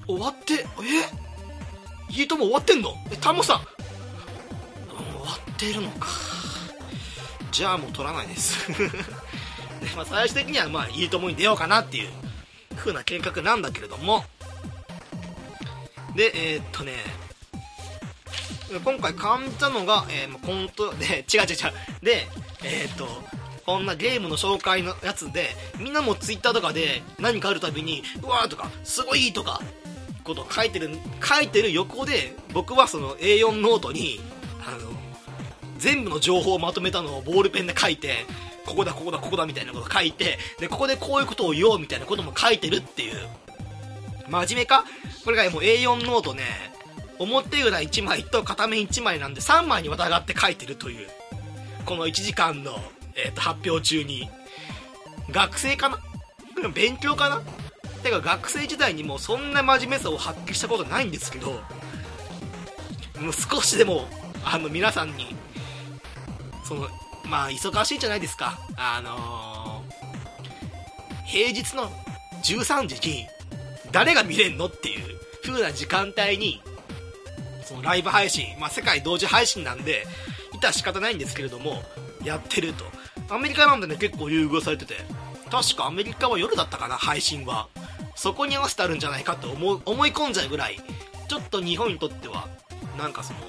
[0.08, 0.66] 終わって
[2.12, 2.14] え？
[2.14, 2.94] いいとも終わってんの？
[3.12, 6.08] えタモさん、終わってるのか。
[7.52, 8.68] じゃあもう取らないです。
[8.74, 8.90] で、
[9.96, 12.10] まあ、最終的にはまあいいともに出ようかなっていう
[12.76, 14.26] 風な計画なんだけれども。
[16.16, 16.94] でえー、っとね。
[18.84, 21.74] 今回感じたのが、えー、コント で違う違う違う。
[22.02, 22.28] で
[22.64, 23.08] えー、っと
[23.66, 29.62] こんなゲームの紹介のやつでみんなも Twitter とかで何かあるたびにうわーとかすごいとか
[30.24, 30.90] こと書いてる
[31.22, 34.20] 書いてる横で僕はその A4 ノートに
[34.66, 34.92] あの
[35.78, 38.26] 全部の情報をまとめたのをボールペンで書いて
[38.66, 43.16] ここだここだここだみたいなこと書いてでここでこういうことを言おうみたいなことも書いてるっていう。
[44.30, 44.86] 真面目か？
[45.26, 46.44] これがもう A4 ノートね
[47.20, 51.08] 表裏1枚と片面1枚なんで3枚にわたがって書いてるという
[51.86, 52.72] この1時間の
[53.16, 54.30] えー、と発表中に。
[55.30, 56.00] 学生かな？
[56.74, 57.42] 勉強かな？
[58.04, 64.06] てか学生時代にもそんな真面目さを発揮したことないんですけどもう少しでも
[64.44, 65.36] あの皆さんに
[66.66, 66.88] その
[67.26, 68.60] まあ忙しいじゃないですか。
[68.76, 71.90] あのー、平日の
[72.44, 73.26] 13時に
[73.92, 76.62] 誰が見れんのっていう風な時間帯に
[77.64, 80.06] そのライブ配信、まあ、世界同時配信なんで
[80.54, 81.82] いた仕方ないんですけれども
[82.24, 82.86] やってると。
[83.30, 84.96] アメリカなんでね結構優遇されてて。
[85.54, 87.68] 確かアメリカは夜だったかな配信は。
[88.16, 90.80] そこに合わせてあるんじゃないかって思思い込んじゃうぐらい。
[91.28, 92.48] ちょっと日本にとっては
[92.98, 93.40] なんかその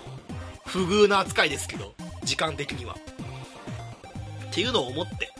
[0.66, 2.94] 不遇な扱いですけど時間的には。
[4.50, 5.32] っていうのを思って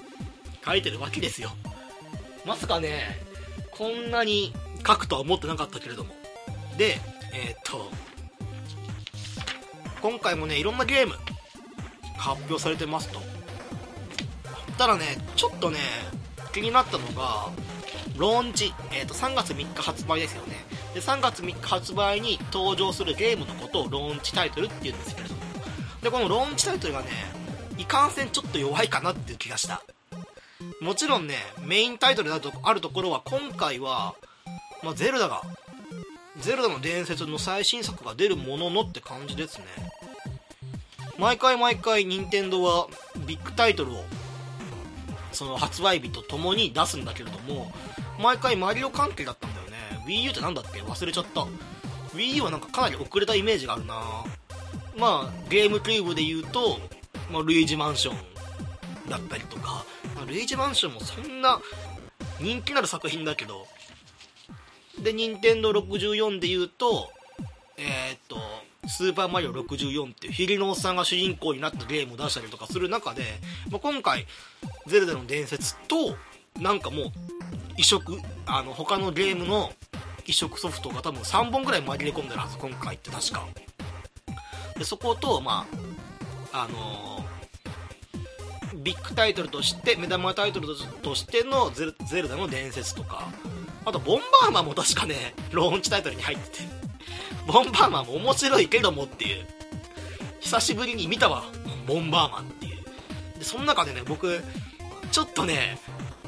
[0.65, 1.51] 書いてるわけですよ。
[2.47, 3.21] まさかね
[3.71, 4.55] こんなに
[4.87, 6.15] 書くとは思ってなかったけれども。
[6.79, 6.99] で
[7.35, 7.91] えー、っと
[10.01, 11.15] 今回もねいろんなゲーム
[12.17, 13.21] 発表されてますと。
[14.79, 15.79] ただねちょっとね
[16.55, 17.51] 気になったのが
[18.17, 20.55] ローンチ、えー、と3月3日発売ですよね。
[20.95, 25.41] で3月3日発売に登場するゲームのことをローンチタイトルっていうんですけれども。
[26.01, 27.09] でこのローンチタイトルがね
[27.77, 29.83] いかんせんちょっと弱いかなっていう気がした。
[30.81, 34.15] もちろんねメインタイトルだとあるところは今回は、
[34.85, 35.43] まあ、ゼルダが
[36.39, 39.65] ゼルダの伝説の最新作が出るもののって感じですね。
[41.19, 42.87] 毎回毎回任天堂は
[43.27, 44.05] ビッグタイトルを
[45.35, 47.73] その発売日とともに出すんだけれども
[48.19, 49.77] 毎回マリオ関係だったんだよね。
[50.07, 50.81] WiiU って何だっけ？
[50.83, 51.47] 忘れちゃった。
[52.17, 53.95] WiiU はなんかかなり遅れたイメージがあるな。
[54.97, 56.79] まあゲームキューブで言うと、
[57.33, 58.17] まあ、ルイージマンション
[59.11, 61.61] だったりとか、まあ、ルイージマンションもそんな
[62.41, 63.67] 人気のある作品だけど。
[65.03, 67.11] で任天堂64で言うと
[67.77, 68.37] えー、っと
[68.87, 73.23] スーパーマリオ64っていうヒリノーさんが主人公になったゲームを出したりとかする中で、
[73.71, 74.27] まあ、今回
[74.87, 76.17] ゼルダの伝説と
[76.61, 77.07] なんかもう
[77.77, 79.73] 移植あの他のゲームの
[80.27, 83.47] 移植ソフトが多分3本ぐらい紛れ込んでるはず今回って確か。
[84.79, 85.67] でそことま
[86.53, 90.69] ああのー、ビッグタイトルとして目玉タイトル
[91.03, 93.29] としてのゼルダの伝説とか
[93.85, 96.94] あとボンバーマンも確かねローンチタイトルに入ってて。
[97.47, 99.47] ボンバーマンも面白いけどもっていう。
[100.41, 101.45] 久しぶりに見たわ
[101.87, 103.39] ボンバーマンっていう。
[103.39, 104.43] でその中でね僕
[105.11, 105.79] ちょっとね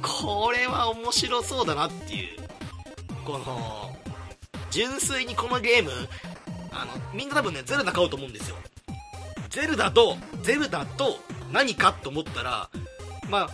[0.02, 2.38] これは面白そうだなっていう。
[3.24, 3.96] この
[4.70, 5.90] 純粋にこのゲーム
[6.70, 8.56] あのみんな多分ねゼルダ買おうと思うんですよ。
[9.50, 11.18] ゼルダとゼルダと
[11.52, 12.68] 何かと思ったら
[13.28, 13.50] まあ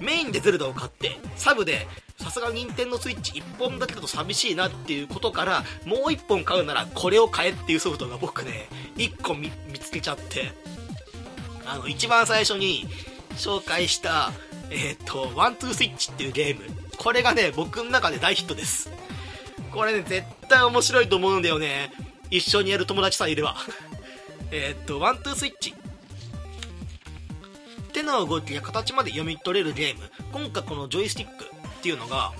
[0.00, 1.86] メインでゼルダを買ってサブで
[2.18, 10.52] さすが任天堂スイッチ1本だけだと寂しいなっていうことからもう1本買うならこれを買えっていうソフトが僕ね1個見つけちゃって。
[11.66, 12.86] あの一番最初に
[13.32, 14.30] 紹介した
[14.70, 16.62] えっ、ー、とワントゥースイッチっていうゲーム。
[16.96, 18.90] これがね僕の中で大ヒットです。
[19.72, 21.90] これね絶対面白いと思うんだよね。
[22.30, 23.56] 一緒にやる友達さえいれば。
[24.52, 25.74] えっとワントゥースイッチ。
[27.92, 30.10] 手の動きや形まで読み取れるゲーム。
[30.32, 31.45] 今回このジョイスティック。
[31.86, 32.32] っていうのが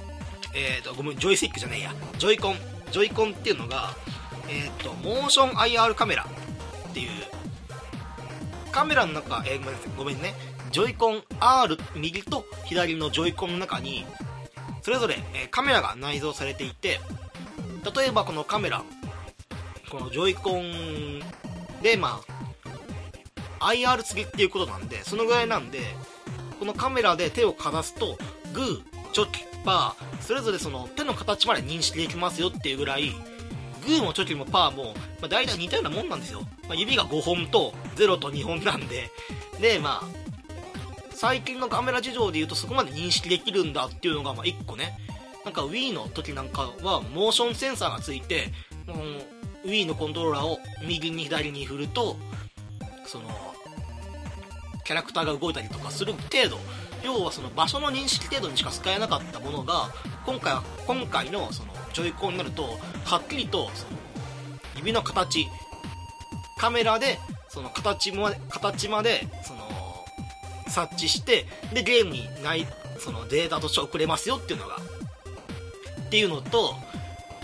[0.54, 1.94] えっ、ー、とごめんジョイスティックじゃねえや。
[2.18, 2.56] ジョイコン。
[2.90, 3.90] ジョイコンっていうのが
[4.48, 6.26] えっ、ー、とモーション IR カメラ
[6.88, 7.08] っていう
[8.72, 9.90] カメラの中、えー、ごめんなさい。
[9.96, 10.34] ごめんね。
[10.72, 14.04] ジョイコン R 右と左のジョイコンの中に
[14.82, 17.00] それぞれ、えカメラが内蔵されていて
[17.96, 18.82] 例えばこのカメラ
[19.90, 21.20] このジョイコン
[21.82, 22.20] でま
[23.60, 25.78] あ IR 付きっていうことなんでそのぐらいなんで
[26.58, 28.18] このカメラで手をかざすと
[28.52, 33.12] グーチョキパーそれぞれその手の形まで認識できますよっていうぐらい
[33.86, 39.10] グーもチョキもパーも、まあ、大体似たようなもんなんですよ、まあ、指が5本と0と2本なんで。
[39.58, 40.04] でまあ
[41.12, 44.98] 最近のカメラ事情で言うとそこまで認識できるんだっていうのがまあ1個ね。
[45.46, 48.52] なんか Wii の時なんかはモーションセンサーがついて、
[48.86, 52.18] うん、Wii のコントローラーを右に左に振ると
[53.06, 53.30] その
[54.84, 56.85] キャラクターが動いたりとかする程度。
[57.06, 59.90] 要はその場所の認識程度にしか使えなかったものが
[60.26, 62.64] 今回は今回のそのジョイコンになると
[63.04, 63.96] はっきりとその
[64.76, 65.46] 指の形
[66.58, 69.60] カメラでその形も形までその
[70.66, 72.66] 察知してでゲームにない
[72.98, 74.76] そのデータとして送れますよっていうのが
[76.06, 76.74] っていうのと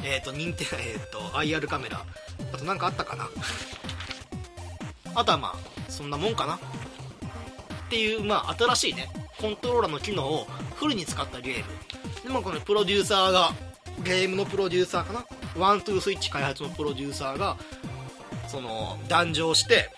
[0.03, 2.05] えっ、ー、と認定 えっ、ー、と IR カメラ。
[2.53, 3.29] あと何かあったかな？
[5.15, 6.57] あとはまあそんなもんかな？
[6.57, 6.59] っ
[7.89, 11.65] ていうまあ新しいねコントローラーの機能をフルに使ったゲーム。
[12.23, 13.53] でもこのプロデューサーが
[14.05, 15.27] ゲームのプロデューサーかな？
[15.57, 17.57] ワントゥースイッチ開発のプロデューサーが
[18.47, 19.91] その壇上して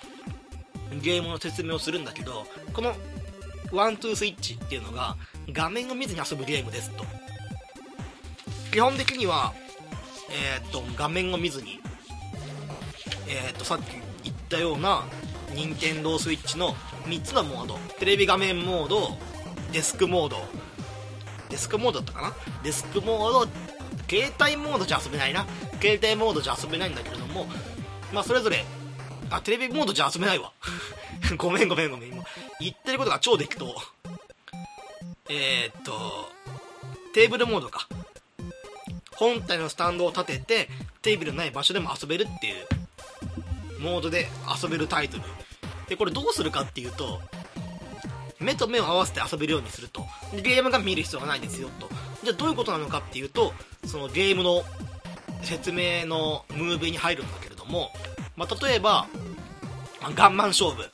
[1.03, 2.95] ゲームの説明をするんだけどこの
[3.71, 5.17] ワントゥースイッチっていうのが
[5.53, 7.05] 画面を見ずに遊ぶゲームですと。
[8.73, 9.53] 基本的には
[10.31, 11.81] えー、っと画面を見ずに
[13.29, 13.83] えー、っとさっき
[14.25, 15.05] 言ったような
[15.55, 17.77] 任天堂スイッチの3つのモード。
[17.99, 19.19] テレビ画面モード
[19.75, 20.37] デスクモード。
[21.51, 22.37] デスクモードだったかな？
[22.63, 23.49] デスクモード
[24.09, 25.47] 携帯モードじゃ遊べないな。
[25.83, 27.47] 携帯モードじゃ遊べないんだけれども
[28.13, 28.65] まあそれぞれ
[29.31, 30.53] あテレビモードじゃ遊べないわ。
[31.39, 32.23] ごめんごめんごめん今。
[32.61, 33.75] 言ってることが超適当。
[35.29, 36.31] えー、っと
[37.13, 37.89] テーブルモードか。
[39.17, 40.69] 本体のスタンドを立てて
[41.03, 42.67] テーブルのない場所でも遊べるっていう
[43.81, 44.29] モードで
[44.63, 45.25] 遊べるタイトル。
[45.89, 47.21] でこれどうするかっていうと
[48.45, 50.07] 目と目を合わせて遊べるようにすると。
[50.33, 51.89] ゲームが見る必要がないですよと。
[52.23, 53.53] じゃあどういうことなのかっていうと
[53.87, 54.63] そのゲームの
[55.43, 57.91] 説明のムービーに入るんだけれども、
[58.37, 59.07] まあ、例えば
[60.15, 60.91] ガンマン勝負。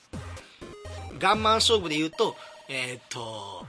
[1.18, 2.36] ガンマン勝負で言うと
[2.68, 3.66] えー、っと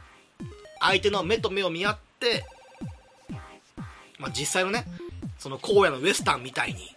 [0.79, 2.45] 相手の目と目を見合って、
[4.19, 4.85] まあ、実際のね
[5.37, 6.95] その荒野のウエスタンみたいに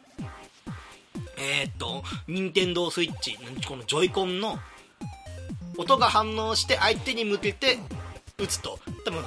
[1.37, 4.59] えー、っと任天堂スイッチこのジョイコンの
[5.76, 7.78] 音が反応して相手に向けて
[8.38, 8.78] 打つと。
[9.04, 9.22] 多分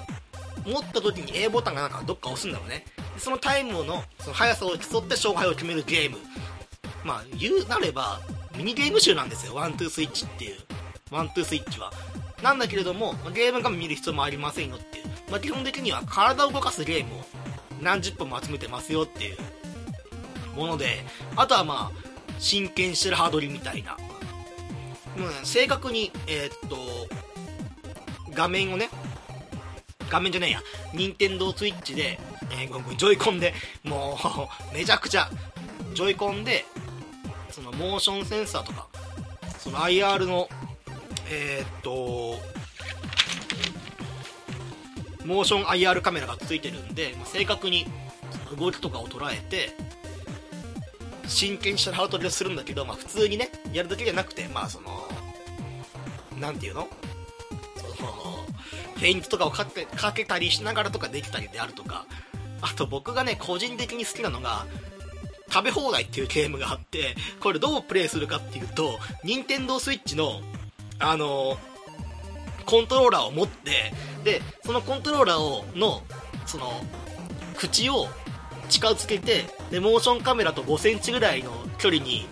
[0.65, 2.85] 持った時に A ボタンがなんかどっか押すんだろうね。
[3.17, 6.17] そのタイムのその速さを競って勝敗を決めるゲーム。
[7.03, 8.21] まあ言うなれば
[8.57, 9.55] ミニゲーム集なんですよ。
[9.55, 10.57] ワントゥースイッチっていう。
[11.09, 11.91] ワントゥースイッチは。
[12.43, 17.25] なんだけれどもゲーム画面見る必要もありませんよっていう、まあ、基本的には体を動かすゲームを
[17.81, 19.37] 何十本も集めてますよっていう。
[20.55, 21.03] もので
[21.35, 22.07] あとはまあ
[22.39, 23.97] 真剣してるハードリみたいな。
[25.17, 26.77] もう、ね、正確にえー、っと
[28.33, 28.89] 画面をね
[30.09, 30.61] 画面じゃねえや。
[30.93, 32.19] 任天堂スイッチで、
[32.51, 34.17] えー、ジョイコンでも
[34.71, 35.29] う めちゃくちゃ
[35.93, 36.65] ジョイコンで
[37.51, 38.87] そのモーションセンサーとか
[39.59, 40.47] その IR の
[41.29, 42.39] えー、っと
[45.25, 47.85] モーション IR カメラがついてるんで、まあ、正確に
[48.57, 49.75] 動きとかを捉えて
[51.27, 55.07] 真剣にしたハートでするんだけど、まあ、普通にねやるだけじゃなくてまあその
[56.39, 56.87] なんていうの？
[57.75, 58.09] その
[58.95, 62.05] フェイントとかをかけかけたりしながらとかできたりであるとか
[62.61, 64.65] あと僕がね個人的に好きなのが
[65.49, 70.41] 食べ放題っていうゲームがあってこれどうプレイするかっていうと任天堂スイッチの
[70.99, 71.57] あの
[72.65, 76.01] コントローラーを持ってでそのコントローラーをの
[76.45, 76.71] その
[77.55, 78.07] 口を
[78.69, 82.27] 近づけてでモーションカメラと5センチぐらいの距離に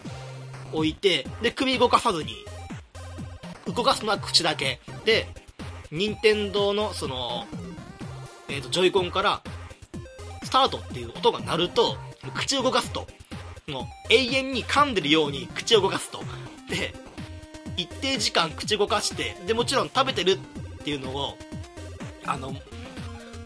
[0.74, 2.36] 置いてで首動かさずに
[3.68, 4.80] 動かすのは口だけ。
[5.06, 5.28] で
[5.92, 7.46] 任天堂のその、
[8.50, 9.42] えーと、ジョイコンから
[10.44, 11.96] スタートっていう音が鳴ると
[12.36, 13.08] 口を動かすと。
[13.68, 16.20] もう永遠に噛んでるように口を動かすと。
[16.70, 16.94] で
[17.78, 20.38] 一定時間口動かしてでもちろん食べてるっ
[20.84, 21.38] ていうのを
[22.26, 22.56] あの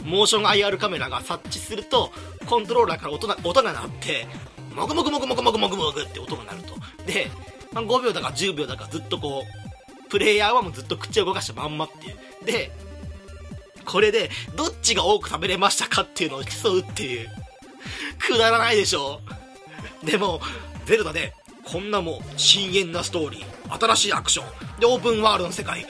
[0.04, 2.10] モーション IR カメラが察知すると
[2.46, 4.26] コントローラーから音が音が鳴って
[4.74, 6.74] もぐもぐもぐもぐもぐもぐもぐって音が鳴ると。
[7.04, 7.30] で、
[7.72, 12.44] ま、5秒だか10秒だかずっとこうプレイヤーはもうずっと口を動かしたまんまっていう。
[12.44, 12.70] で
[13.84, 17.28] これでどっちが多く食べれましたかっていうのを競うっていう。
[18.18, 19.20] くだらないでしょ。
[20.04, 20.40] でも
[20.86, 21.34] ゼルダで
[21.64, 24.80] こんなもう深淵なストーリー新しいアクション。
[24.80, 25.86] でオープンワールドの世界。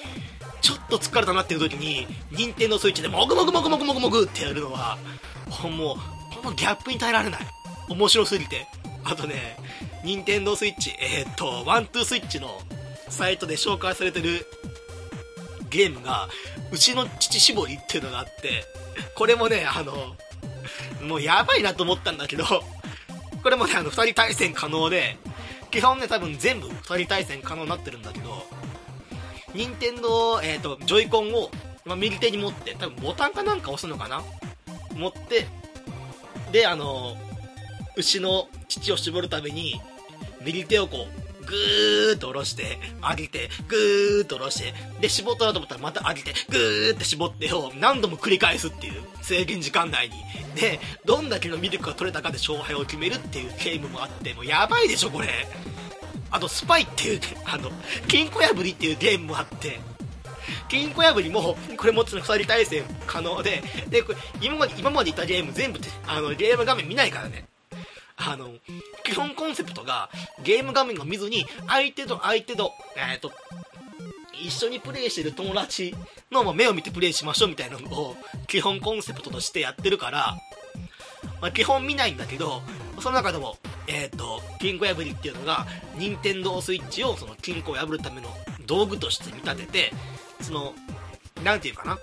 [0.71, 4.99] ちょっと疲れたなっていう時に任天堂スイッチでもぐもぐもぐもぐもぐもぐってやるのは
[5.65, 5.97] もう
[6.37, 7.41] このギャップに耐えられない。
[7.89, 8.69] 面白すぎて。
[9.05, 9.57] あとね
[10.05, 12.61] 任天堂スイッチえー、っとワントゥースイッチの
[13.09, 14.47] サイトで紹介されてる
[15.71, 16.29] ゲームが
[16.71, 18.65] 牛の乳搾りっていうのがあって
[19.15, 20.15] これもねあの
[21.09, 22.45] もうやばいなと思ったんだけど
[23.43, 25.17] これもねあの2人対戦可能で
[25.71, 28.45] 基本ね多分全部2人対戦可能になってるんだけど
[29.55, 31.51] 任天堂えっ、ー、とジョイコンを、
[31.85, 34.23] ま、右手に持って多分ボタンかなんか押すのかな？
[34.95, 35.47] 持って
[36.53, 37.17] であの
[37.97, 39.81] 牛の乳を絞るために
[40.43, 50.15] 右手をこうぐーっと下ろして上げてぐーっと下ろしてで絞ったなと思ったらまた上げてぐーって絞ってを何度も繰り返すっていう制限時間内に。
[50.55, 55.29] でどんだけのミルクが取れたかで勝敗を決めるっていうゲームもあってもうやばいでしょこれ。
[56.31, 57.71] あとスパイっていうあの
[58.09, 59.81] 金庫破りっていうゲームもあって
[60.69, 67.47] 金庫破りもこれも2人対戦可能ででこれ今まで今までいたゲーム全部あのゲーム画面見ないからね。
[68.23, 68.51] あの
[69.03, 70.11] 基本コンセプトが
[70.45, 73.33] ゲーム画面を見ずに相手と相手と,、えーと、
[74.45, 75.95] 一緒にプレイしてる友達
[76.31, 78.17] の目を見てプレイしましょうみたいなのを
[78.47, 80.37] 基本コンセプトとしてやってるから、
[81.41, 82.63] まあ、基本見ないんだけど
[83.01, 83.57] その中でも
[83.87, 85.67] えっ、ー、と金庫破りっていうのが
[85.97, 88.29] 任天堂スイッチをその金庫を破るための
[88.67, 89.93] 道具として見立てて
[90.41, 90.75] その
[91.43, 91.99] 何て言うかな。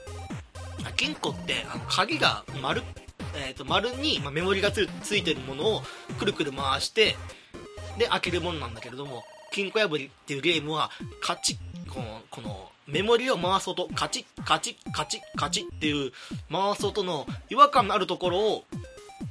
[0.95, 2.81] 金庫ってあの鍵が丸
[3.35, 5.81] えーと、丸に、まあ、メモリがつついてるものを
[6.17, 7.15] くるくる回して
[7.99, 10.89] で開けるものなんだけれども金庫破りっていうゲームは
[11.21, 11.57] カチッ
[11.89, 13.87] このこのメモリを回す音。
[13.89, 16.11] カチッカチッカチッカチッっていう
[16.51, 18.63] 回す音の違和感のあるところを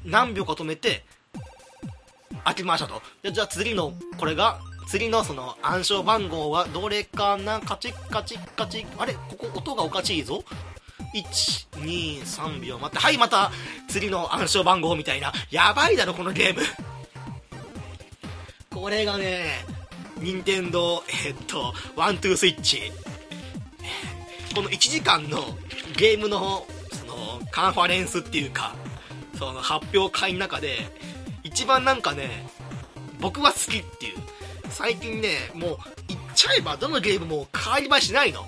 [0.07, 1.05] 何秒か止めて
[2.45, 3.03] 開けましたと。
[3.31, 7.61] じゃあ次のこれが次のその暗証番号はどれかな？
[7.61, 8.87] カチッカチッカチッ。
[8.99, 9.15] あれ？
[9.15, 10.45] ここ音がおかしいぞ。
[11.15, 12.99] 123秒待って。
[12.99, 13.51] はいまた
[13.89, 15.33] 次の暗証番号みたいな。
[15.51, 16.63] やばいだろこのゲーム。
[18.71, 19.65] これがね
[20.19, 22.93] 任天堂え、っとワントゥースイッチ。
[24.55, 25.59] この1時間の
[25.97, 28.75] ゲームのそのカンファレンスっていうか。
[29.39, 30.79] その発表会の中で
[31.43, 32.47] 一番なんかね
[33.21, 34.17] 僕は好きっていう。
[34.69, 35.77] 最近ねもう
[36.09, 38.47] 言っちゃえばどのゲームも変わり映えしないの。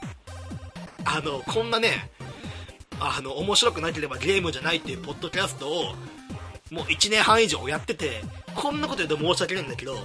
[1.04, 2.10] あのこんなね
[3.00, 5.94] あの面白くなければゲームじゃないっていうポッドキャストを
[6.70, 8.22] もう1年半以上やってて
[8.54, 9.96] こんなこと言うと申し訳ないんだけど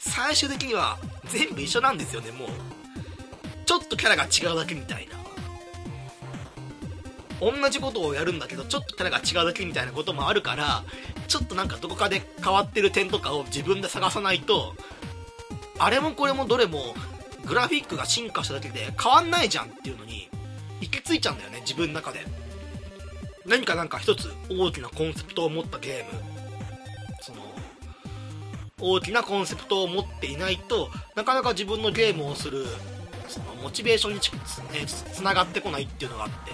[0.00, 2.48] 最終的には全部一緒なんですよねもう。
[3.64, 5.21] ちょっとキャラが違うだけみたいな。
[7.42, 10.84] 同じことをやるんだけどちょっとキャラが違うだけみたいなこともあるから
[11.26, 14.74] ちょっとなんかどこかで変わってる点とかを自分で探さないと
[15.78, 16.94] あれもこれもどれも
[17.44, 20.28] グラフィックが進化しただけで変わんないじゃんっていうのに
[20.80, 22.20] 行き着いちゃうんだよね自分の中で。
[23.44, 26.22] 何かなんか一つ大きなコンセプトを持ったゲーム。
[27.20, 27.40] その
[28.80, 32.66] 大きなコンセプトを持っていないとなかなか自分のゲームをする
[33.28, 36.52] そのモチベーションにつ,、ね、つながってこないっていうのがあって。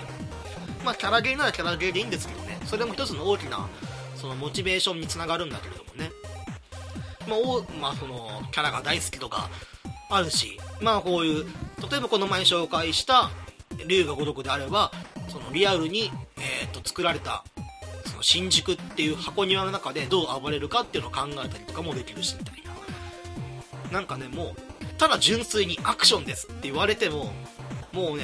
[0.89, 2.59] まあキャラゲーならキャラゲーでいいんですけどね。
[2.65, 3.69] それも一つの大きな
[4.17, 6.11] そのモチベーションにつながるんだけれどもね。
[7.29, 9.51] まあ、おまあ、そのキャラが大好きとか
[10.09, 11.45] あるしまあこういう
[11.91, 13.29] 例えばこの前紹介した
[13.87, 14.91] 竜が如くであれば
[15.29, 17.45] そのリアルに、えーと、作られた
[18.07, 22.63] その新宿っていう箱庭の中でどう暴れるかっていうのを考えたりとかもできるしみたい
[23.93, 23.93] な。
[23.93, 27.31] なんかねもうただ純粋にアクションですって言われても
[27.93, 28.23] もうね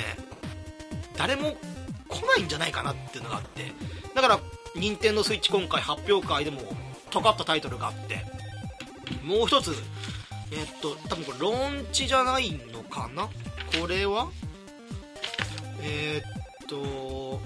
[1.19, 1.57] 誰も
[2.15, 3.73] 来ないんじゃないかなっていうのがあって
[4.15, 4.41] だから
[4.77, 6.61] 任天堂スイッチ今回発表会でも
[7.11, 8.25] 尖ったタイトルがあって
[9.25, 9.75] もう一つ
[10.51, 13.29] えっと多分これローンチじゃないのかな？
[13.81, 14.29] これは？
[15.81, 17.41] えー、っと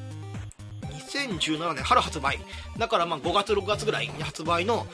[0.86, 2.38] 2017年春発売。
[2.76, 4.86] だからまあ5月6月ぐらいに発売の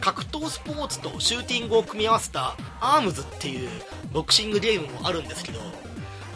[0.00, 3.68] 格闘スポーツとシューティングを組み合わせたアームズっていう
[4.12, 5.60] ボクシングゲームもあるんですけど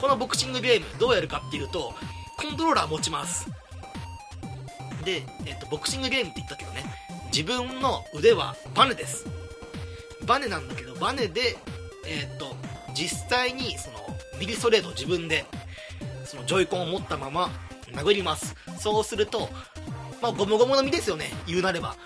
[0.01, 1.95] このボクシングゲームどうやるかっていうと
[2.37, 3.49] コントローラー持ちます。
[5.05, 6.85] で、えっと、ボクシングゲームって言ったけどね。
[7.27, 9.27] 自分の腕はバネです。
[10.25, 11.57] バネなんだけどバネで
[12.07, 12.55] えっと
[12.95, 13.99] 実際にその
[14.39, 15.45] ミリストレートを自分で
[16.25, 17.51] そのジョイコンを持ったまま
[17.93, 18.55] 殴ります。
[18.79, 19.49] そうすると
[20.23, 21.31] まあゴムゴムの実ですよね。
[21.47, 21.97] 言うなれば。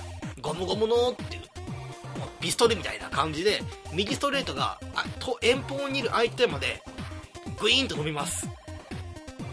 [0.40, 1.42] ゴムゴムのっていう
[2.40, 3.60] ピストルみたいな感じで
[3.92, 4.80] 右ストレートが
[5.18, 6.80] と遠方にいる相手まで
[7.60, 8.48] グイーンと伸びます。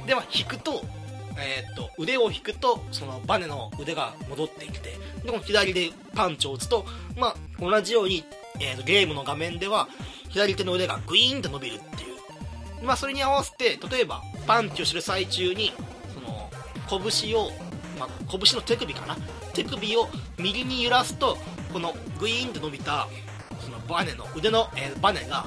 [0.05, 0.81] では引くと,、
[1.37, 6.85] えー、と腕を引くとそのバネの腕が戻ってきてでこの左でパンチを打つと、
[7.17, 8.23] まあ、同じように、
[8.59, 9.87] えー、とゲームの画面では
[10.29, 12.07] 左手の腕がグイーンと伸びるってい
[12.81, 15.71] う、まあ、それに合わせて例えばパンチをする最中に
[16.13, 16.49] その
[16.87, 17.49] 拳を、
[17.99, 19.17] まあ、拳の手首かな？
[19.53, 21.37] 手首を右に揺らすと
[21.73, 23.07] このグイーンと伸びた
[23.61, 25.45] そのバネの腕の、えー、バネが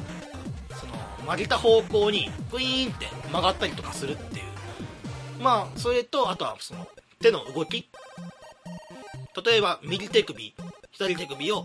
[0.70, 0.92] その
[1.26, 4.47] 曲げた方向にグイーンって曲がったりとかするっていう。
[5.40, 6.86] まあそれとあとはその
[7.20, 7.88] 手の動き。
[9.44, 10.54] 例えば右手首
[10.90, 11.64] 左手首を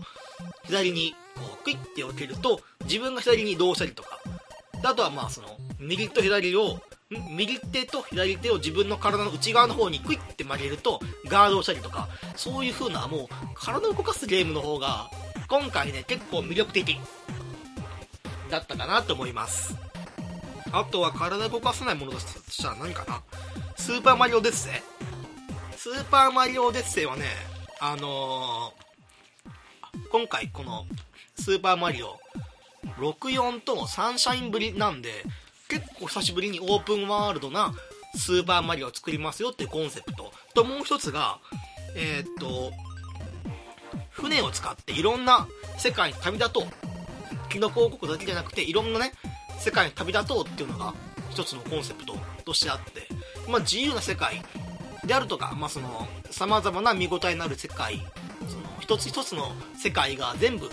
[0.64, 4.20] 左にこうクイッて置けると自分が左に移動したりとか。
[4.84, 6.78] あとはまあその右と左を
[7.30, 12.08] 右手と左手を自分の体の内側の方にクイッて曲げるとガードをしたりとか。
[12.36, 15.08] そういう風なもう体を動かすゲームの方が
[15.48, 16.98] 今回ね結構魅力的
[18.50, 19.74] だったかなと思います。
[20.76, 23.22] あとは体動かさないものだとしたら何かな？
[23.76, 24.72] スーパーマリオデッセイ？
[25.76, 27.24] スーパーマリオデッセイはね
[27.80, 30.84] あのー、今回この
[31.36, 32.18] スーパーマリオ
[32.98, 35.10] 64とサンシャインぶりなんで
[35.68, 37.72] 結構久しぶりにオープンワールドな
[38.16, 40.32] スーパーマリオを作りますよっていうコンセプト。
[40.54, 41.38] ともう一つが
[41.96, 42.72] えー、っと
[44.10, 45.46] 船を使っていろんな
[45.78, 46.64] 世界に旅立とう。
[47.48, 49.12] キノコ王国だけじゃなくていろんなね
[49.58, 50.94] 世界に旅立とうっていうのが
[51.30, 53.08] 一つのコンセプトとしてあって、
[53.48, 54.42] まあ、自由な世界
[55.04, 57.96] であるとか、まあ、その様々な見応えのある世界
[58.48, 60.70] その一つ一つの世界が全部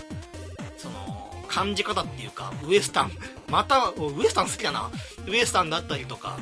[0.76, 3.10] その感じ方っていうかウエスタン
[3.50, 4.90] またウエスタン好きだな。
[5.28, 6.38] ウエスタンだったりとか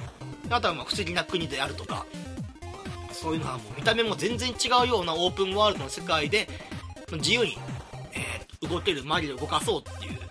[0.48, 2.06] あとはまあ不思議な国であるとか
[3.12, 6.48] そういうのはもう見た目も全然違うようなオープンワールドの世界で
[7.12, 7.58] 自由に、
[8.12, 10.29] えー、動けるマリオを動かそうっていう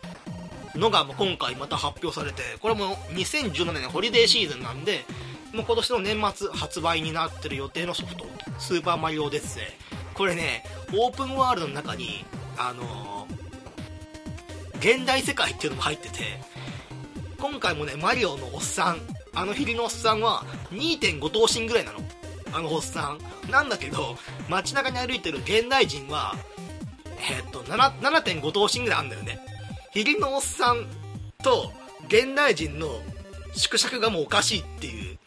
[0.80, 5.05] のがもう今回また発表されてこれも2017年ホリデーシーズンなんで
[5.53, 8.25] もう今年の年末発売になってる予定のソフト
[8.59, 9.63] スーパーマリオデッセイ。
[10.13, 10.63] これね
[10.93, 12.25] オープンワールドの中に
[12.57, 16.19] あのー、現代世界っていうのも入ってて
[17.39, 18.97] 今回もねマリオのおっさん
[19.34, 21.99] あのひりのおっさんは2.5頭身ぐらいなの。
[22.51, 23.15] あのおっさ
[23.47, 23.51] ん。
[23.51, 24.17] なんだけど
[24.49, 26.36] 街中に歩いてる現代人は
[27.19, 29.49] えー、っと7.5頭身ぐらいあるんだよね。
[29.92, 30.86] ひりのおっさん
[31.44, 31.72] と
[32.08, 32.88] 現代人の
[33.56, 35.18] 縮尺がもうおかしいっていう。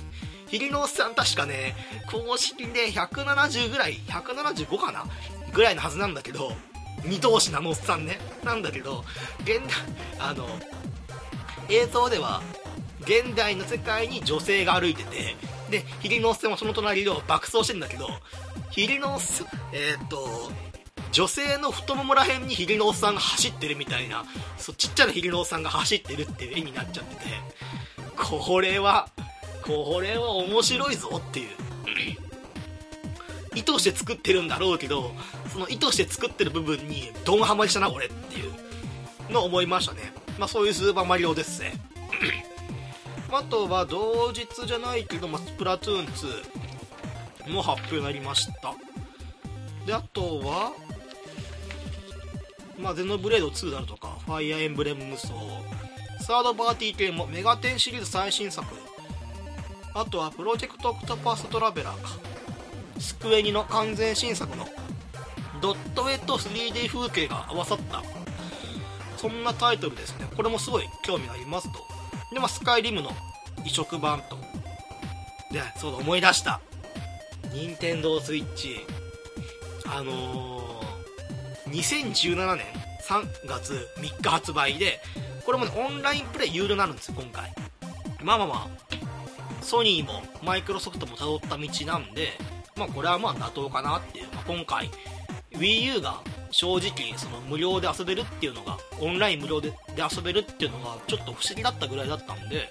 [0.47, 1.75] ひりのおっさん確かね
[2.11, 5.07] 公式で170ぐらい175かな？
[5.53, 6.53] ぐらいのはずなんだけど
[7.07, 8.19] 二頭身なのおっさんね。
[8.45, 9.05] なんだけど
[9.41, 9.71] 現代
[10.21, 10.47] あの
[11.69, 12.43] 映像では
[13.01, 15.37] 現代の世界に女性が歩いてて
[15.71, 18.09] でひりのおっさんはその隣を爆走してんだけど
[18.71, 20.53] ひりのおっさんえー、っと
[21.13, 24.25] 女性の太ももらへんにひりのおっさんが走ってるみたいな
[24.57, 27.23] そうちっちゃなひりのおっさんが走ってるっていう絵になっちゃってて
[28.17, 29.09] これは
[29.63, 31.49] これは面白いぞっていう。
[33.55, 35.13] 意図して作ってるんだろうけど
[35.53, 38.49] その意図して作ってる部分にドンハマりしたな俺ってい
[39.29, 40.13] うの思いましたね。
[40.39, 41.75] まあそういうスーパーマリオですね
[43.31, 46.07] あとは同日じゃないけど、まあ、スプラトゥーン
[47.47, 48.75] 2も発表になりました。
[49.87, 50.73] であとは
[52.79, 55.29] まあ、ゼノブレード2であるとか、ファイアーエンブレム無双、
[56.21, 58.67] サードパーティー系もメガテンシリーズ最新作、
[59.95, 62.11] あとはプロジェクトオクトパストラベラーか、
[62.99, 64.67] スクエニの完全新作の
[65.61, 68.03] ドット絵と 3D 風景が合わさった、
[69.17, 70.27] そんなタイトルですね。
[70.35, 71.79] これもすごい興味がありますと。
[72.33, 73.11] で、まあ、スカイリムの
[73.65, 74.37] 移植版と。
[75.53, 76.61] で、そうだ、思い出した。
[77.53, 78.87] 任天堂スイッチ。
[79.87, 80.52] あのー
[81.73, 82.67] 2017年
[83.03, 85.01] 3月3日発売で
[85.45, 87.53] これもねオンラインプレイ有料になるんですよ今回。
[88.23, 92.29] まあまあまあソニーもマイクロソフトも辿った道なんで
[92.77, 94.91] まあこれはまあ妥当かなっていう、まあ、今回
[95.53, 96.21] WiiU が
[96.51, 102.69] 正直その無料で遊べるっていうのがオンライン無料でで遊べるっていうのがちょっと不思議だったぐらいだったんで、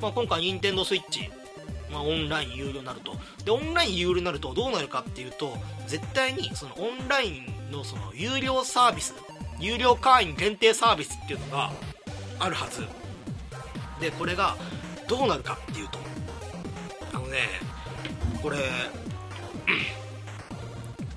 [0.00, 1.30] まあ、今回 Nintendo Switch
[1.90, 3.16] まあ、オンライン有料になると。
[3.44, 9.14] でオンライン有料になるとどうなるかっていうと絶対にそのオンラインのその有料サービス
[9.58, 11.72] 有料会員限定サービスっていうのが
[12.38, 12.86] あるはず。
[14.00, 14.56] でこれが
[15.08, 15.98] どうなるかっていうと
[17.12, 17.38] あのね
[18.42, 18.56] これ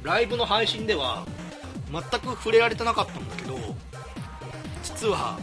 [0.04, 1.26] ライブの配信では
[1.92, 3.58] 全く触れられてなかったんだけど
[4.82, 5.38] 実は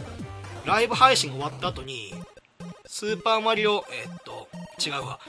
[0.65, 2.13] ライブ配信が終わった後に
[2.85, 4.38] スーパーマリオえー、っと
[4.79, 5.19] 違うわ。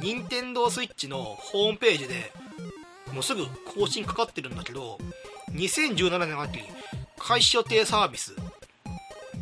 [0.00, 2.32] 任天堂 switch のホームページで
[3.12, 4.98] もうすぐ更新かかってるんだけど
[5.52, 6.60] 2017年秋
[7.18, 8.34] 開始予定サービス。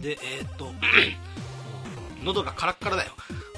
[0.00, 0.72] でえー、っと
[2.22, 3.12] 喉がカラッカラだよ。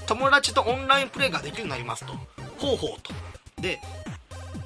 [0.07, 2.15] 友達とオンラインプレイができるようになりますと。
[2.59, 3.13] 方法と。
[3.61, 3.81] で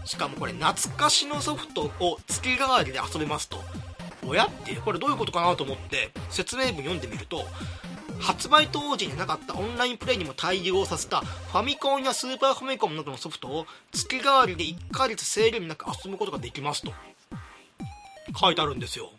[0.05, 3.62] しかもこれ懐かしのソフトを月替わりで遊べますと。
[4.24, 4.47] おや？
[4.47, 7.45] ってこれどういうことかなと思って説明文読んでみると
[8.22, 16.92] 発売当時になかったオンラインプレイにも対応させたファミコンやスーパーファミコンなどのソフトを月替わりで1ヶ月制限なく遊ぶことができますと。
[18.40, 19.10] 書いてあるんですよ。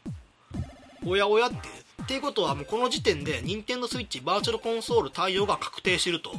[1.05, 1.57] おやおやって。
[2.03, 6.31] っていうことはもうこの時点で Nintendo Switch バーチャルコンソール対応が確定してると。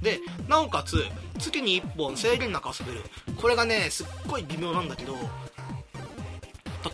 [0.00, 1.04] でなおかつ
[1.38, 3.00] 月に1本制限なく遊べる。
[3.40, 5.16] これがねすっごい微妙なんだけど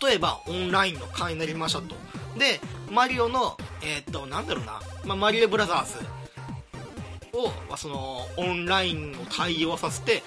[0.05, 1.95] 例えばオンラインの会になりましたと。
[2.37, 2.59] で
[2.91, 10.23] マリオのえー、っとなんだろうな、まあ、マリオブラザーズを、ま、そのオンラインを対応させて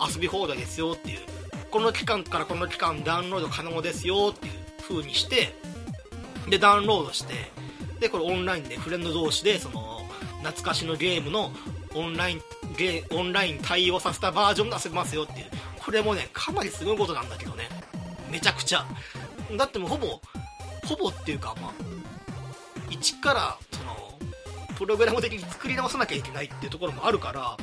[0.00, 1.20] 遊び放題ですよっていう。
[1.70, 5.56] この期間からこの期間ダウンロード可能ですよっていう風にして
[6.48, 7.34] でダウンロードして
[7.98, 10.06] でこれオンラインでフレンド同士でその
[10.44, 11.50] 懐かしのゲームの
[11.96, 12.42] オンライン
[12.76, 15.46] ゲオンライン対応させたバージョンで遊べますよっていう。
[15.84, 17.68] これもねかなりすごいことなんだけどね。
[18.30, 18.86] めちゃくちゃ。
[19.56, 20.20] だってもうほぼ
[20.84, 21.72] ほぼっていうかまあ
[22.90, 23.94] 一からその
[24.76, 27.56] プログラム的に作り直さなきゃいけないっていうところもあるから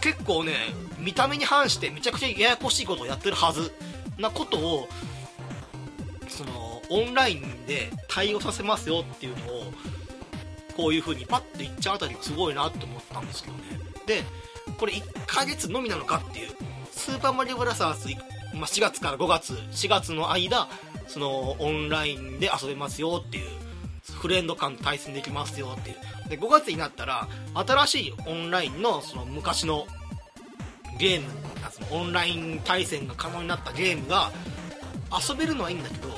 [0.00, 0.54] 結構ね
[0.98, 3.72] 見た目に反してめちゃくちゃややこしいことをやってるはず
[4.18, 4.88] なことを
[6.28, 9.64] そのオンラインで対応させますよっていうのを
[10.76, 13.62] こういう風にパッて言っちゃうあたりすごいなって思ったんですけどね。
[14.06, 14.22] で
[14.78, 16.50] これ1ヶ月のみなのかっていう
[16.90, 18.08] スーパーマリオブラザーズ、
[18.54, 20.68] まあ、4月から5月4月の間
[21.10, 23.44] そのオンラインで遊べますよっていう
[24.12, 25.96] フレンド間対戦できますよっていう。
[26.28, 29.86] で5月になったら新しいオンラインのその昔の
[30.98, 31.26] ゲーム
[31.72, 34.30] そのオンライン対戦が可能になったゲームが
[35.28, 36.08] 遊べるのはいいんだけど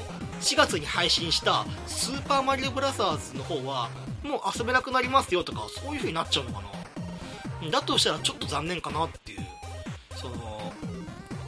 [0.40, 3.88] 4月に配信したスーパーマリオブラザーズの方は
[4.22, 6.62] もう遊べなくなりますよとかそういう風になっちゃうのか
[7.62, 7.70] な。
[7.70, 9.47] だとしたらちょっと残念かなっていう。
[10.16, 10.62] その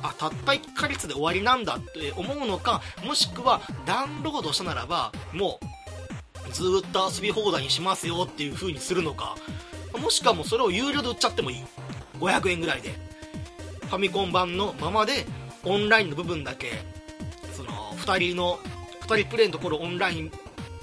[0.05, 5.59] あたった1ヶ月で終わりなんだって思うのかもしくはダウンロードしたならばも
[6.49, 9.35] うずっと遊び放題にしますよっていう風にするのか
[10.01, 11.65] もしくはもうそれを有料で売っちゃってもいい。
[12.21, 12.95] 500円ぐらいで。
[13.83, 15.25] ファミコン版のままで
[15.63, 16.73] オンラインの部分だけ
[17.53, 18.59] その2人の
[19.03, 20.33] 2人プレイのところオンライン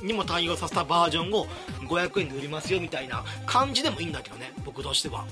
[0.02, 1.46] にも対応させたバージョンを
[1.88, 5.26] 500円で売りますよみたいな感じでもいいんだけどね僕としては。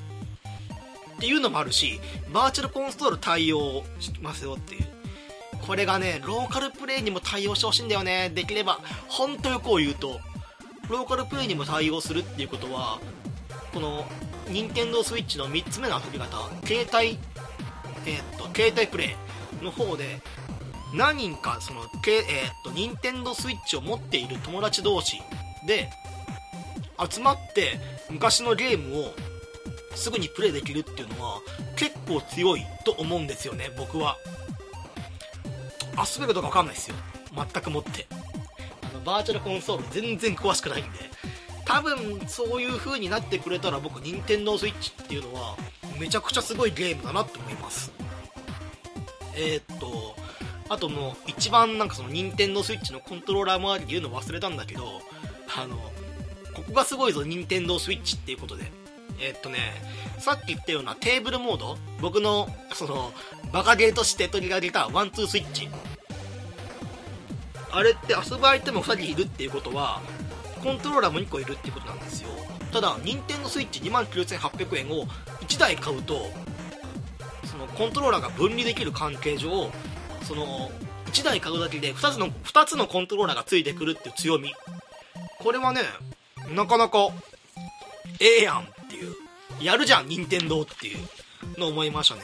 [1.19, 1.99] っていうのもあるし
[2.33, 4.85] バーチャルコンソール対応しますよっていう。
[5.67, 8.31] これがねローカルプレイにも対応してほしいんだよね。
[8.33, 10.21] できれば本当よくを言うと
[10.87, 12.99] ローカルプレイにも対応するっていうことは
[13.73, 14.05] この
[14.47, 17.19] 任天堂 switch の3つ目の遊び方携帯
[18.05, 19.17] えー、っと携帯プレ
[19.61, 20.21] イの方で
[20.95, 22.25] 何人かその、けえー、っ
[22.63, 25.21] と任天堂 switch を持っている友達同士
[25.67, 25.89] で
[27.11, 27.77] 集まって
[28.09, 29.13] 昔のゲームを
[29.95, 31.39] すぐにプレイできるっていうのは
[31.75, 34.17] 結構強いと思うんですよね僕は。
[35.97, 36.95] 遊べるかどうか分かんないですよ。
[37.35, 38.07] 全くもって。
[38.11, 40.99] あのバーチャルコンソール全然詳しくないんで。
[41.65, 45.55] 多分そういう風になってくれたら僕任天堂 switch っていうのは
[45.99, 47.91] めちゃくちゃすごいゲームだなって思います。
[49.35, 50.15] えー、っと
[50.69, 54.83] あともう一番なんかその任天堂 switch のコントローラー周りで言うの忘れたんだけど
[55.55, 55.77] あの
[56.55, 58.71] ここがすごいぞ任天堂 switch っていうことで。
[59.21, 59.57] えー、っとね
[60.17, 61.77] さっき言ったようなテーブルモード？
[62.01, 63.11] 僕のその
[63.51, 65.69] バカゲーとして取り上げたワンツースイッチ。
[67.71, 70.01] あれって遊ぶ相手も2人いるっていうことは
[70.63, 72.29] コントローラーも2個いるっていうことなんですよ。
[72.71, 75.05] ただ任天堂スイッチ29,800円を
[75.41, 76.29] 1台買うと
[77.45, 79.71] そのコントローラーが分離できる関係上
[80.23, 80.69] その
[81.07, 84.53] 1台買うだけで2つの2つのコントローラーがついてくるっていう強み。
[85.39, 85.81] これはね
[86.53, 87.09] なかなか
[88.19, 88.61] ええやん。
[88.61, 89.15] っていう。
[89.61, 92.21] やるじゃん任天堂っていうの思いましたね。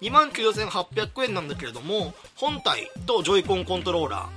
[0.00, 4.28] 29,800円なんだけれども本体とジョイコンコントローラ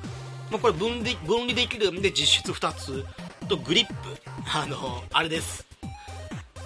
[0.50, 3.06] ー、ま、これ分離分離できるんで実質2つ。
[3.48, 3.94] とグリップ。
[4.54, 5.66] あのあれです。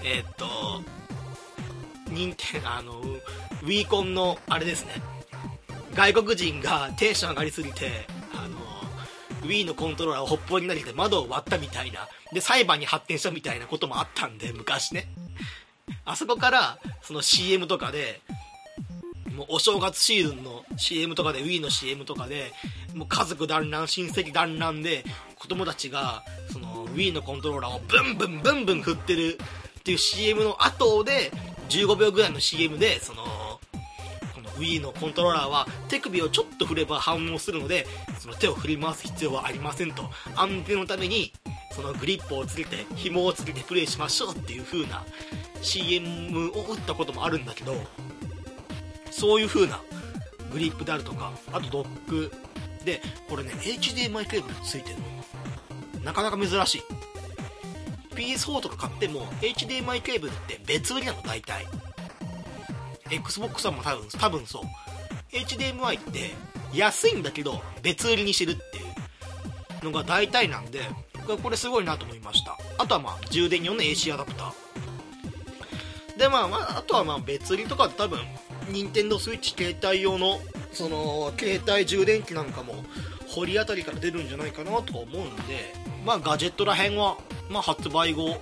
[0.03, 0.81] えー、っと
[2.09, 5.01] 任天あのウィーコンのあれですね。
[5.93, 8.05] 外国人がテンション上がりすぎて
[9.45, 15.07] Wii のコントローラーをほっぽりになりて窓を割ったみたいなで裁判に発展したみたいなこともあったんで昔ね。
[16.03, 18.21] あそこからその CM とかで
[19.35, 22.53] もうお正月シーズンの CM とかで Wii の CM とかで
[22.93, 25.03] もう家族団らん親戚団らんで
[25.37, 29.37] 子供たちがその Wii のコントローラーをブンブンブンブン振ってる
[29.79, 31.31] っていう CM の後で
[31.69, 33.23] 15秒ぐらいの CM でその
[34.57, 37.85] Wii のコントローラーは手首をちょっと振れば反応するので
[38.19, 40.09] その手を振り回す必要はありませんと。
[40.35, 41.31] 安全のために
[41.75, 45.03] そのグリップをつけて紐をつけてプレイしましょうっていう風な
[45.61, 47.75] CM を打ったこともあるんだけど
[49.11, 49.81] そういう風な
[50.53, 52.31] グリップであるとかあとドック
[52.85, 56.03] でこれね HDMI ケーブルついてるの。
[56.03, 56.83] なかなか珍しい。
[58.15, 61.65] PS4 とか買っても HDMI ケーブルって別売りなの大体。
[63.11, 64.63] Xbox さんも多分多分そう。
[65.31, 66.31] HDMI って
[66.73, 68.81] 安いんだけど別売りにしてるってい
[69.81, 70.81] うのが大体なんで
[71.41, 72.57] これすごいなと思いました。
[72.77, 74.65] あとはまあ充電用の AC アダプター。
[76.17, 78.19] でまあまああとはまあ別売りとか多分
[78.69, 80.39] 任天堂 switch 携帯用の
[80.71, 82.75] その携帯充電器なんかも
[83.27, 85.73] 掘り当たりから出るんじゃないかなと思うんで
[86.05, 87.17] まあガジェットらへんは、
[87.49, 88.41] まあ、発売後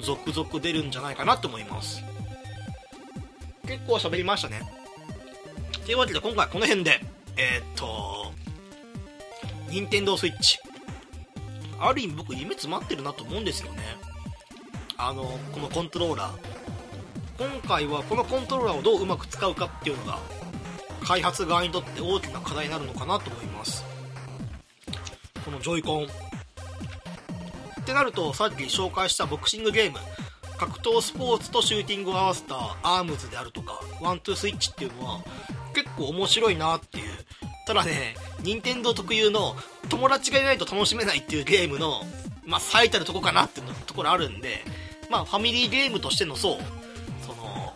[0.00, 2.07] 続々出るんじゃないかなと思います。
[3.68, 4.62] 結構喋りましたね。
[5.84, 7.00] というわけで今回この辺で
[7.36, 8.32] えー、っと
[9.70, 10.56] 任天堂 switch
[11.78, 13.82] ある意味僕夢詰まってるなと思うんですよね。
[14.96, 16.38] あのこのコントローラー。
[17.38, 20.18] 今回はこのコントローラーをどううまく使うかっていうのが
[21.04, 23.84] 開発側にとって大きな課題になるのかなと思います。
[25.44, 26.06] このジョイコン。
[27.80, 29.98] ってなるとさっき紹介したボクシングゲーム。
[30.58, 35.20] 格闘スポーツとシューティングを合わせたアームズであるとかワントゥースイッチっていうのは
[35.74, 37.04] 結構面白いなっていう。
[37.68, 39.54] ただね任天堂特有の
[39.90, 42.00] 友達がいないと楽しめないっていうゲームの、
[42.46, 44.64] まあ、最たるとこかなっていうところあるんで、
[45.10, 46.56] まあ、ファミリーゲームとしての層
[47.26, 47.74] その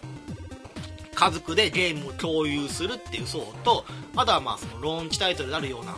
[1.14, 3.84] 家族でゲームを共有するっていう層と
[4.16, 5.94] あとはまあそのローンチタイトルであるような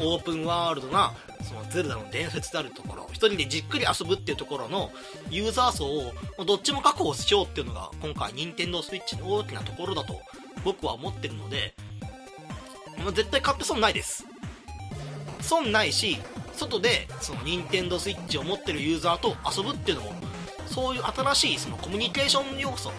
[0.00, 1.12] オープンワールドな
[1.42, 4.90] そのゼルダの伝説であるところ一人でじっくり遊ぶっていうところの
[5.30, 6.12] ユーザー層を
[6.44, 10.20] どっちも確保しようっていうのが今回任天堂 switch の大きなところだと
[10.64, 11.74] 僕は思ってるので
[13.14, 14.26] 絶対買って損ないです。
[15.40, 16.18] 損ないし
[16.54, 20.12] 外でその任天堂 switch を持ってるユーザーと遊ぶっていうのも
[20.66, 22.92] そういう新しいそのコミュニケーション要素を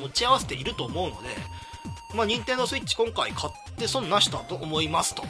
[0.00, 1.28] 持ち合わせていると思うので
[2.14, 5.24] まあ任天堂 switch 今回買って損なしだと思いますと。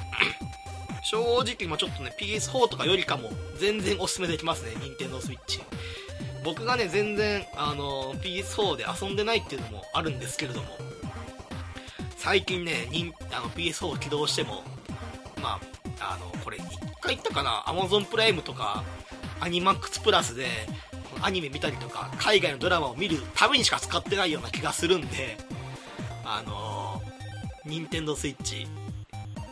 [1.04, 5.62] 正直今ちょっとね PS4 とかよりかも全然おすすめできますね任天堂 switch
[6.44, 10.94] 僕がね全然あの PS4 で遊んでないっていうのもあるんですけれども。
[12.24, 12.88] 最近ね
[13.32, 14.62] あの PS4 を起動しても
[15.42, 15.60] ま
[16.00, 16.62] ああのこれ1
[17.02, 18.82] 回言ったかな Amazon プライムとか
[19.40, 20.46] アニマックスプラスで
[21.20, 25.36] アニメ見たりとか海外のドラマを見るためにしか使ってないような気がするんで
[26.24, 27.02] あの
[27.66, 28.66] 任天堂 switch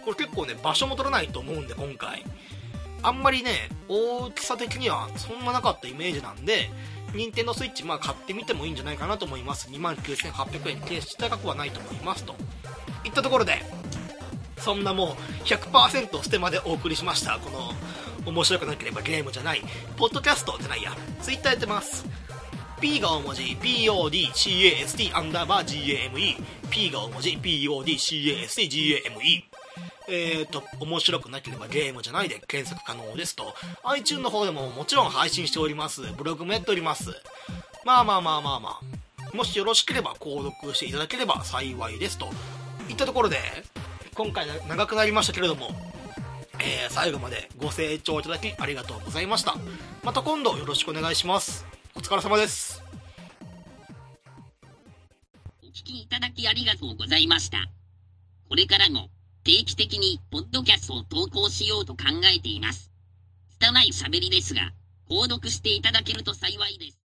[0.04, 2.24] これ結構ね場所も取らないと思うんで今回。
[3.04, 6.70] あんまりね大きさ的にはそんななかったイメージなんで
[7.14, 9.68] 任天堂 switch まあ買ってみてもいいんじゃないかなと思います。
[9.70, 12.34] 29,800円決して高くはないと思いますと。
[13.04, 13.64] いったところで
[14.58, 17.38] そんなもう100%捨てまでお送りしました。
[17.38, 17.72] この
[18.24, 19.62] 面白くなければゲームじゃない
[19.96, 20.92] ポッドキャストじゃないや。
[21.20, 22.06] Twitter やってます。
[22.80, 26.36] P が大文字 PODCAST アンダーバー GAME
[26.70, 29.44] P が大文字 PODCASTGAME
[30.08, 33.54] えーと、面白くなければゲームじゃないで検索可能ですと。
[33.84, 36.02] iTunes の方でももちろん配信しております。
[36.16, 37.10] ブログもやっております。
[37.84, 39.36] まあまあまあまあまあ。
[39.36, 42.28] もしよろしければ購読していただければ幸いですと。
[42.88, 43.38] いったところで、
[44.14, 45.70] 今回長くなりましたけれども、
[46.58, 49.56] えー、最後までご清聴いただきありがとうございました。
[50.02, 51.64] また今度よろしくお願いします。
[51.94, 52.82] お疲れ様です。
[55.62, 57.68] お聞きいただきありがとうございました。
[58.48, 59.08] これからも
[59.44, 62.92] 定期的にポッドキャストを投稿しようと考えています。
[63.58, 64.72] 拙い喋りですが、
[65.10, 67.00] 購読していただけると幸いです。